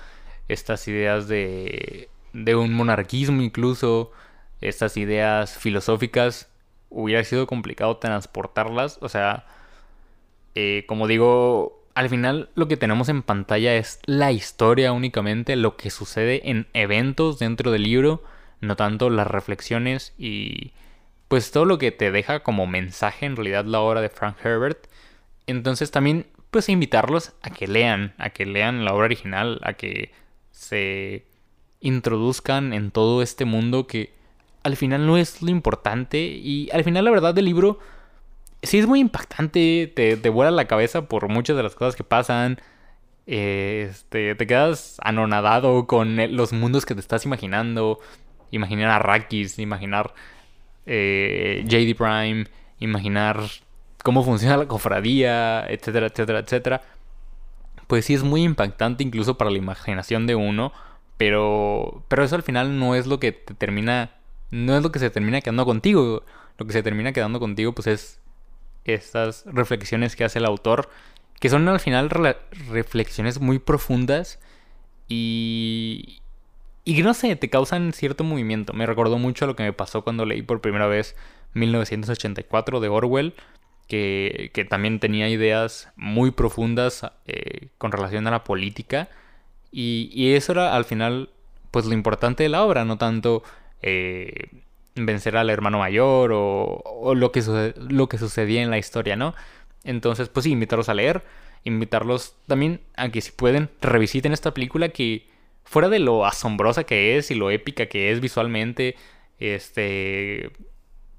estas 0.47 0.87
ideas 0.87 1.27
de, 1.27 2.09
de 2.33 2.55
un 2.55 2.73
monarquismo 2.73 3.41
incluso, 3.41 4.11
estas 4.61 4.97
ideas 4.97 5.57
filosóficas, 5.57 6.49
hubiera 6.89 7.23
sido 7.23 7.47
complicado 7.47 7.97
transportarlas, 7.97 8.97
o 9.01 9.09
sea, 9.09 9.45
eh, 10.55 10.85
como 10.87 11.07
digo, 11.07 11.83
al 11.93 12.09
final 12.09 12.49
lo 12.55 12.67
que 12.67 12.77
tenemos 12.77 13.09
en 13.09 13.21
pantalla 13.21 13.75
es 13.75 13.99
la 14.05 14.31
historia 14.31 14.93
únicamente, 14.93 15.55
lo 15.55 15.77
que 15.77 15.89
sucede 15.89 16.49
en 16.49 16.67
eventos 16.73 17.39
dentro 17.39 17.71
del 17.71 17.83
libro, 17.83 18.23
no 18.61 18.75
tanto 18.75 19.09
las 19.09 19.27
reflexiones 19.27 20.13
y 20.17 20.73
pues 21.27 21.51
todo 21.51 21.65
lo 21.65 21.77
que 21.77 21.91
te 21.91 22.11
deja 22.11 22.41
como 22.41 22.67
mensaje 22.67 23.25
en 23.25 23.35
realidad 23.35 23.65
la 23.65 23.81
obra 23.81 24.01
de 24.01 24.09
Frank 24.09 24.37
Herbert. 24.43 24.87
Entonces 25.45 25.91
también 25.91 26.27
pues 26.51 26.69
invitarlos 26.69 27.33
a 27.41 27.49
que 27.49 27.67
lean, 27.67 28.13
a 28.17 28.29
que 28.29 28.45
lean 28.45 28.85
la 28.85 28.93
obra 28.93 29.05
original, 29.05 29.59
a 29.63 29.73
que 29.73 30.11
se 30.51 31.25
introduzcan 31.81 32.73
en 32.73 32.91
todo 32.91 33.21
este 33.21 33.45
mundo 33.45 33.87
que 33.87 34.13
al 34.63 34.75
final 34.75 35.05
no 35.05 35.17
es 35.17 35.41
lo 35.41 35.49
importante 35.49 36.19
y 36.19 36.69
al 36.71 36.83
final 36.83 37.05
la 37.05 37.11
verdad 37.11 37.33
del 37.33 37.45
libro 37.45 37.79
sí 38.63 38.79
es 38.79 38.87
muy 38.87 38.99
impactante, 38.99 39.91
te, 39.95 40.17
te 40.17 40.29
vuela 40.29 40.51
la 40.51 40.67
cabeza 40.67 41.07
por 41.07 41.29
muchas 41.29 41.55
de 41.55 41.63
las 41.63 41.75
cosas 41.75 41.95
que 41.95 42.03
pasan. 42.03 42.59
Este, 43.25 44.35
te 44.35 44.47
quedas 44.47 44.97
anonadado 45.03 45.85
con 45.85 46.17
los 46.35 46.53
mundos 46.53 46.85
que 46.85 46.93
te 46.95 47.01
estás 47.01 47.25
imaginando 47.25 47.99
imaginar 48.51 48.89
a 48.91 48.99
Rakis, 48.99 49.59
imaginar 49.59 50.13
eh, 50.85 51.63
JD 51.67 51.95
Prime, 51.97 52.45
imaginar 52.79 53.41
cómo 54.03 54.23
funciona 54.23 54.57
la 54.57 54.67
cofradía, 54.67 55.65
etcétera, 55.67 56.07
etcétera, 56.07 56.39
etcétera. 56.39 56.81
Pues 57.87 58.05
sí 58.05 58.13
es 58.13 58.23
muy 58.23 58.43
impactante 58.43 59.03
incluso 59.03 59.37
para 59.37 59.51
la 59.51 59.57
imaginación 59.57 60.27
de 60.27 60.35
uno, 60.35 60.73
pero 61.17 62.03
pero 62.07 62.23
eso 62.23 62.35
al 62.35 62.43
final 62.43 62.79
no 62.79 62.95
es 62.95 63.07
lo 63.07 63.19
que 63.19 63.31
te 63.31 63.53
termina 63.53 64.11
no 64.51 64.77
es 64.77 64.83
lo 64.83 64.91
que 64.91 64.99
se 64.99 65.09
termina 65.09 65.41
quedando 65.41 65.65
contigo. 65.65 66.23
Lo 66.57 66.65
que 66.65 66.73
se 66.73 66.83
termina 66.83 67.13
quedando 67.13 67.39
contigo 67.39 67.73
pues 67.73 67.87
es 67.87 68.19
estas 68.85 69.43
reflexiones 69.45 70.15
que 70.15 70.23
hace 70.23 70.39
el 70.39 70.45
autor, 70.45 70.89
que 71.39 71.49
son 71.49 71.67
al 71.67 71.79
final 71.79 72.09
reflexiones 72.69 73.39
muy 73.39 73.59
profundas 73.59 74.39
y 75.07 76.21
y 76.87 77.03
no 77.03 77.13
sé, 77.13 77.35
te 77.35 77.49
causan 77.49 77.91
cierto 77.91 78.23
movimiento. 78.23 78.71
Me 78.71 78.85
recordó 78.85 79.17
mucho 79.17 79.45
lo 79.45 79.57
que 79.57 79.63
me 79.63 79.73
pasó 79.73 80.05
cuando 80.05 80.25
leí 80.25 80.41
por 80.41 80.61
primera 80.61 80.87
vez 80.87 81.17
1984 81.53 82.79
de 82.79 82.87
Orwell, 82.87 83.33
que, 83.89 84.51
que 84.53 84.63
también 84.63 85.01
tenía 85.01 85.27
ideas 85.27 85.91
muy 85.97 86.31
profundas 86.31 87.05
eh, 87.25 87.67
con 87.77 87.91
relación 87.91 88.25
a 88.25 88.31
la 88.31 88.45
política. 88.45 89.09
Y, 89.69 90.09
y, 90.13 90.35
eso 90.35 90.53
era 90.53 90.77
al 90.77 90.85
final, 90.85 91.29
pues 91.71 91.85
lo 91.85 91.93
importante 91.93 92.43
de 92.43 92.49
la 92.49 92.63
obra, 92.63 92.85
no 92.85 92.97
tanto 92.97 93.43
eh, 93.81 94.47
vencer 94.95 95.35
al 95.35 95.49
hermano 95.49 95.79
mayor 95.79 96.31
o, 96.31 96.81
o 96.85 97.15
lo, 97.15 97.33
que 97.33 97.43
lo 97.75 98.07
que 98.07 98.17
sucedía 98.17 98.63
en 98.63 98.69
la 98.69 98.77
historia, 98.77 99.17
¿no? 99.17 99.35
Entonces, 99.83 100.29
pues 100.29 100.45
sí, 100.45 100.51
invitarlos 100.51 100.87
a 100.87 100.93
leer, 100.93 101.25
invitarlos 101.65 102.37
también 102.47 102.79
a 102.95 103.09
que 103.09 103.19
si 103.19 103.33
pueden 103.33 103.69
revisiten 103.81 104.31
esta 104.31 104.53
película 104.53 104.87
que 104.87 105.27
fuera 105.67 105.89
de 105.89 105.99
lo 105.99 106.25
asombrosa 106.25 106.85
que 106.85 107.17
es 107.17 107.29
y 107.29 107.35
lo 107.35 107.51
épica 107.51 107.87
que 107.87 108.11
es 108.11 108.21
visualmente, 108.21 108.95
este 109.37 110.51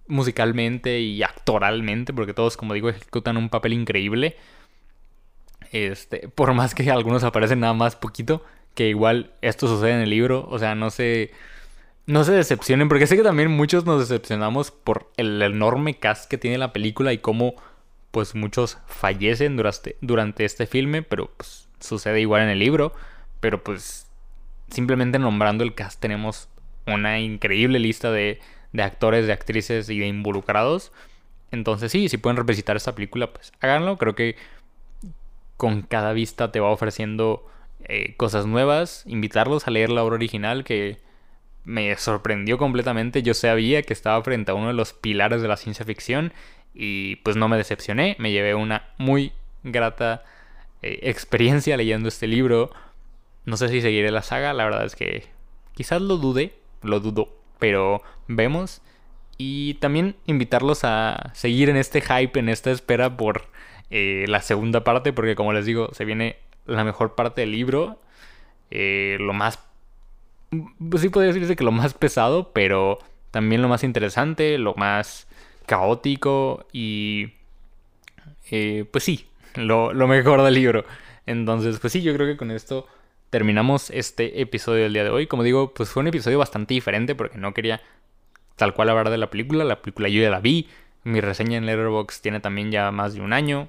musicalmente 0.07 1.01
y 1.01 1.23
actoralmente, 1.23 2.15
porque 2.15 2.33
todos, 2.33 2.57
como 2.57 2.73
digo, 2.73 2.89
ejecutan 2.89 3.37
un 3.37 3.51
papel 3.51 3.75
increíble. 3.75 4.37
Este, 5.71 6.29
por 6.29 6.55
más 6.55 6.75
que 6.75 6.91
algunos 6.91 7.25
aparecen 7.25 7.61
nada 7.61 7.75
más 7.75 7.95
poquito, 7.95 8.43
que 8.75 8.89
igual 8.89 9.33
esto 9.43 9.69
sucede 9.69 9.93
en 9.93 10.01
el 10.01 10.11
libro, 10.11 10.49
o 10.51 10.59
sea, 10.59 10.75
no 10.75 10.91
se 10.91 11.31
no 12.07 12.25
se 12.25 12.33
decepcionen, 12.33 12.89
porque 12.89 13.07
sé 13.07 13.17
que 13.19 13.23
también 13.23 13.51
muchos 13.51 13.85
nos 13.85 14.01
decepcionamos 14.09 14.71
por 14.71 15.13
el 15.19 15.43
enorme 15.43 15.99
cast 15.99 16.31
que 16.31 16.39
tiene 16.39 16.57
la 16.57 16.73
película 16.73 17.13
y 17.13 17.19
cómo 17.19 17.55
pues 18.11 18.35
muchos 18.35 18.79
fallecen 18.87 19.59
durante, 19.59 19.97
durante 20.01 20.47
este 20.47 20.67
filme, 20.67 21.03
pero 21.03 21.31
pues 21.37 21.69
sucede 21.81 22.23
igual 22.23 22.43
en 22.43 22.49
el 22.49 22.61
libro, 22.61 22.95
pero 23.41 23.63
pues 23.63 24.08
simplemente 24.71 25.19
nombrando 25.19 25.65
el 25.65 25.75
cast 25.75 26.01
tenemos 26.01 26.49
una 26.87 27.21
increíble 27.21 27.79
lista 27.79 28.11
de, 28.11 28.41
de 28.73 28.83
actores, 28.83 29.27
de 29.27 29.33
actrices 29.33 29.89
y 29.91 29.99
de 29.99 30.07
involucrados. 30.07 30.93
Entonces 31.51 31.93
sí, 31.93 32.09
si 32.09 32.19
pueden 32.19 32.37
revisitar 32.37 32.77
esta 32.77 32.95
película, 32.95 33.33
pues 33.33 33.53
háganlo. 33.61 33.97
Creo 33.97 34.15
que 34.15 34.37
con 35.57 35.83
cada 35.83 36.13
vista 36.13 36.53
te 36.53 36.61
va 36.61 36.71
ofreciendo 36.71 37.47
eh, 37.85 38.15
cosas 38.17 38.47
nuevas. 38.47 39.05
Invitarlos 39.07 39.67
a 39.67 39.71
leer 39.71 39.91
la 39.91 40.05
obra 40.05 40.17
original 40.17 40.65
que 40.65 40.99
me 41.65 41.95
sorprendió 41.97 42.59
completamente. 42.59 43.23
Yo 43.23 43.35
sabía 43.35 43.83
que 43.83 43.93
estaba 43.93 44.23
frente 44.23 44.51
a 44.51 44.55
uno 44.55 44.69
de 44.69 44.75
los 44.75 44.93
pilares 44.93 45.43
de 45.43 45.49
la 45.49 45.57
ciencia 45.57 45.85
ficción 45.85 46.33
y 46.75 47.17
pues 47.17 47.37
no 47.37 47.49
me 47.49 47.57
decepcioné. 47.57 48.17
Me 48.19 48.31
llevé 48.31 48.55
una 48.55 48.89
muy 48.99 49.33
grata 49.65 50.25
eh, 50.83 51.01
experiencia 51.03 51.77
leyendo 51.77 52.09
este 52.09 52.27
libro. 52.27 52.71
No 53.49 53.57
sé 53.57 53.69
si 53.69 53.81
seguiré 53.81 54.11
la 54.11 54.23
saga, 54.23 54.53
la 54.53 54.65
verdad 54.65 54.85
es 54.85 54.95
que 54.95 55.25
quizás 55.75 56.03
lo 56.03 56.19
dude, 56.19 56.53
lo 56.83 57.01
dudo, 57.01 57.29
pero 57.59 58.03
vemos. 58.27 58.83
Y 59.39 59.75
también 59.75 60.17
invitarlos 60.27 60.85
a 60.85 61.31
seguir 61.35 61.71
en 61.71 61.77
este 61.77 62.03
hype, 62.03 62.39
en 62.39 62.49
esta 62.49 62.71
espera 62.71 63.17
por 63.17 63.47
eh, 63.91 64.27
la 64.29 64.43
segunda 64.43 64.85
parte, 64.85 65.13
porque 65.13 65.35
como 65.35 65.53
les 65.53 65.65
digo, 65.65 65.89
se 65.93 66.05
viene 66.05 66.37
la 66.67 66.85
mejor 66.85 67.15
parte 67.15 67.41
del 67.41 67.53
libro. 67.53 67.99
Eh, 68.71 69.17
lo 69.19 69.33
más 69.33 69.59
pues 70.91 71.01
sí 71.03 71.09
podría 71.09 71.33
decirse 71.33 71.57
que 71.57 71.65
lo 71.65 71.73
más 71.73 71.95
pesado, 71.95 72.53
pero 72.53 72.99
también 73.31 73.63
lo 73.63 73.69
más 73.69 73.83
interesante, 73.83 74.59
lo 74.59 74.75
más 74.75 75.27
caótico 75.65 76.67
y 76.71 77.33
eh, 78.51 78.85
pues 78.91 79.05
sí, 79.05 79.27
lo, 79.55 79.93
mejor 80.07 80.43
del 80.43 80.55
libro. 80.55 80.85
Entonces, 81.25 81.79
pues 81.79 81.95
sí, 81.95 82.03
yo 82.03 82.15
creo 82.15 82.27
que 82.27 82.37
con 82.37 82.51
esto 82.51 82.87
terminamos 83.31 83.91
este 83.91 84.41
episodio 84.41 84.85
del 84.85 84.93
día 84.93 85.05
de 85.05 85.11
hoy. 85.11 85.27
Como 85.27 85.43
digo, 85.43 85.73
pues 85.75 85.91
fue 85.91 86.01
un 86.01 86.09
episodio 86.09 86.39
bastante 86.39 86.75
diferente 86.75 87.15
porque 87.15 87.39
no 87.39 87.55
quería 87.55 87.81
tal 88.57 88.75
cual 88.75 88.91
hablar 88.91 89.11
de 89.11 89.19
la 89.19 89.31
película. 89.31 89.65
La 89.65 89.81
película 89.83 90.09
yo 90.09 90.23
ya 90.23 90.31
la 90.31 90.41
vi. 90.41 90.69
Mi 91.05 91.21
reseña 91.21 91.57
en 91.57 91.67
Letterboxd 91.67 92.23
tiene 92.23 92.41
también 92.41 92.71
ya 92.71 92.91
más 92.91 93.15
de 93.15 93.21
un 93.21 93.33
año. 93.33 93.69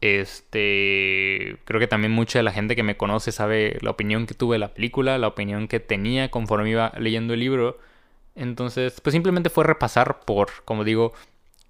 Este, 0.00 1.56
creo 1.64 1.80
que 1.80 1.86
también 1.86 2.12
mucha 2.12 2.38
de 2.38 2.42
la 2.42 2.52
gente 2.52 2.76
que 2.76 2.82
me 2.82 2.96
conoce 2.96 3.32
sabe 3.32 3.78
la 3.80 3.90
opinión 3.90 4.26
que 4.26 4.34
tuve 4.34 4.56
de 4.56 4.58
la 4.58 4.74
película, 4.74 5.16
la 5.18 5.28
opinión 5.28 5.66
que 5.66 5.80
tenía 5.80 6.30
conforme 6.30 6.70
iba 6.70 6.92
leyendo 6.98 7.34
el 7.34 7.40
libro. 7.40 7.78
Entonces, 8.34 9.00
pues 9.00 9.12
simplemente 9.12 9.48
fue 9.48 9.64
repasar 9.64 10.20
por, 10.20 10.50
como 10.64 10.84
digo, 10.84 11.14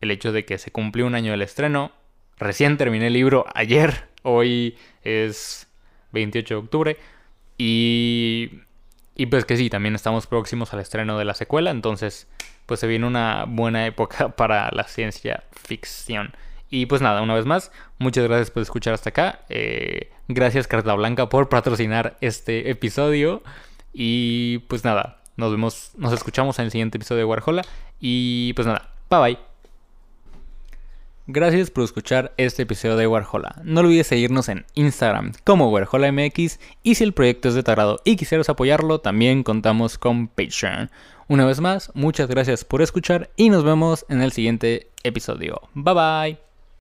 el 0.00 0.10
hecho 0.10 0.32
de 0.32 0.44
que 0.44 0.58
se 0.58 0.72
cumplió 0.72 1.06
un 1.06 1.14
año 1.14 1.30
del 1.30 1.42
estreno. 1.42 1.92
Recién 2.36 2.76
terminé 2.76 3.06
el 3.06 3.12
libro 3.12 3.46
ayer, 3.54 4.08
hoy 4.22 4.76
es 5.02 5.68
28 6.14 6.54
de 6.54 6.58
octubre. 6.58 6.96
Y, 7.58 8.62
y 9.14 9.26
pues 9.26 9.44
que 9.44 9.56
sí, 9.56 9.68
también 9.68 9.94
estamos 9.94 10.26
próximos 10.26 10.72
al 10.72 10.80
estreno 10.80 11.18
de 11.18 11.24
la 11.24 11.34
secuela, 11.34 11.70
entonces 11.70 12.26
pues 12.66 12.80
se 12.80 12.86
viene 12.86 13.06
una 13.06 13.44
buena 13.46 13.86
época 13.86 14.28
para 14.36 14.70
la 14.72 14.84
ciencia 14.84 15.44
ficción. 15.52 16.34
Y 16.70 16.86
pues 16.86 17.02
nada, 17.02 17.22
una 17.22 17.34
vez 17.34 17.46
más, 17.46 17.70
muchas 17.98 18.24
gracias 18.24 18.50
por 18.50 18.62
escuchar 18.62 18.94
hasta 18.94 19.10
acá. 19.10 19.40
Eh, 19.48 20.10
gracias 20.28 20.66
Carta 20.66 20.94
Blanca 20.94 21.28
por 21.28 21.48
patrocinar 21.48 22.16
este 22.20 22.70
episodio. 22.70 23.42
Y 23.92 24.58
pues 24.66 24.84
nada, 24.84 25.18
nos 25.36 25.52
vemos, 25.52 25.92
nos 25.96 26.12
escuchamos 26.12 26.58
en 26.58 26.66
el 26.66 26.70
siguiente 26.72 26.98
episodio 26.98 27.20
de 27.20 27.24
Warhola. 27.26 27.62
Y 28.00 28.52
pues 28.54 28.66
nada, 28.66 28.90
bye 29.08 29.20
bye. 29.20 29.53
Gracias 31.26 31.70
por 31.70 31.84
escuchar 31.84 32.34
este 32.36 32.64
episodio 32.64 32.96
de 32.96 33.06
Warhola. 33.06 33.62
No 33.64 33.80
olvides 33.80 34.08
seguirnos 34.08 34.50
en 34.50 34.66
Instagram 34.74 35.32
como 35.44 35.70
WarholaMX 35.70 36.60
y 36.82 36.94
si 36.96 37.04
el 37.04 37.14
proyecto 37.14 37.48
es 37.48 37.54
de 37.54 37.62
tu 37.62 37.72
y 38.04 38.16
quisieras 38.16 38.50
apoyarlo, 38.50 39.00
también 39.00 39.42
contamos 39.42 39.96
con 39.96 40.28
Patreon. 40.28 40.90
Una 41.26 41.46
vez 41.46 41.60
más, 41.60 41.90
muchas 41.94 42.28
gracias 42.28 42.66
por 42.66 42.82
escuchar 42.82 43.30
y 43.36 43.48
nos 43.48 43.64
vemos 43.64 44.04
en 44.10 44.20
el 44.20 44.32
siguiente 44.32 44.90
episodio. 45.02 45.62
Bye 45.72 45.94
bye. 45.94 46.43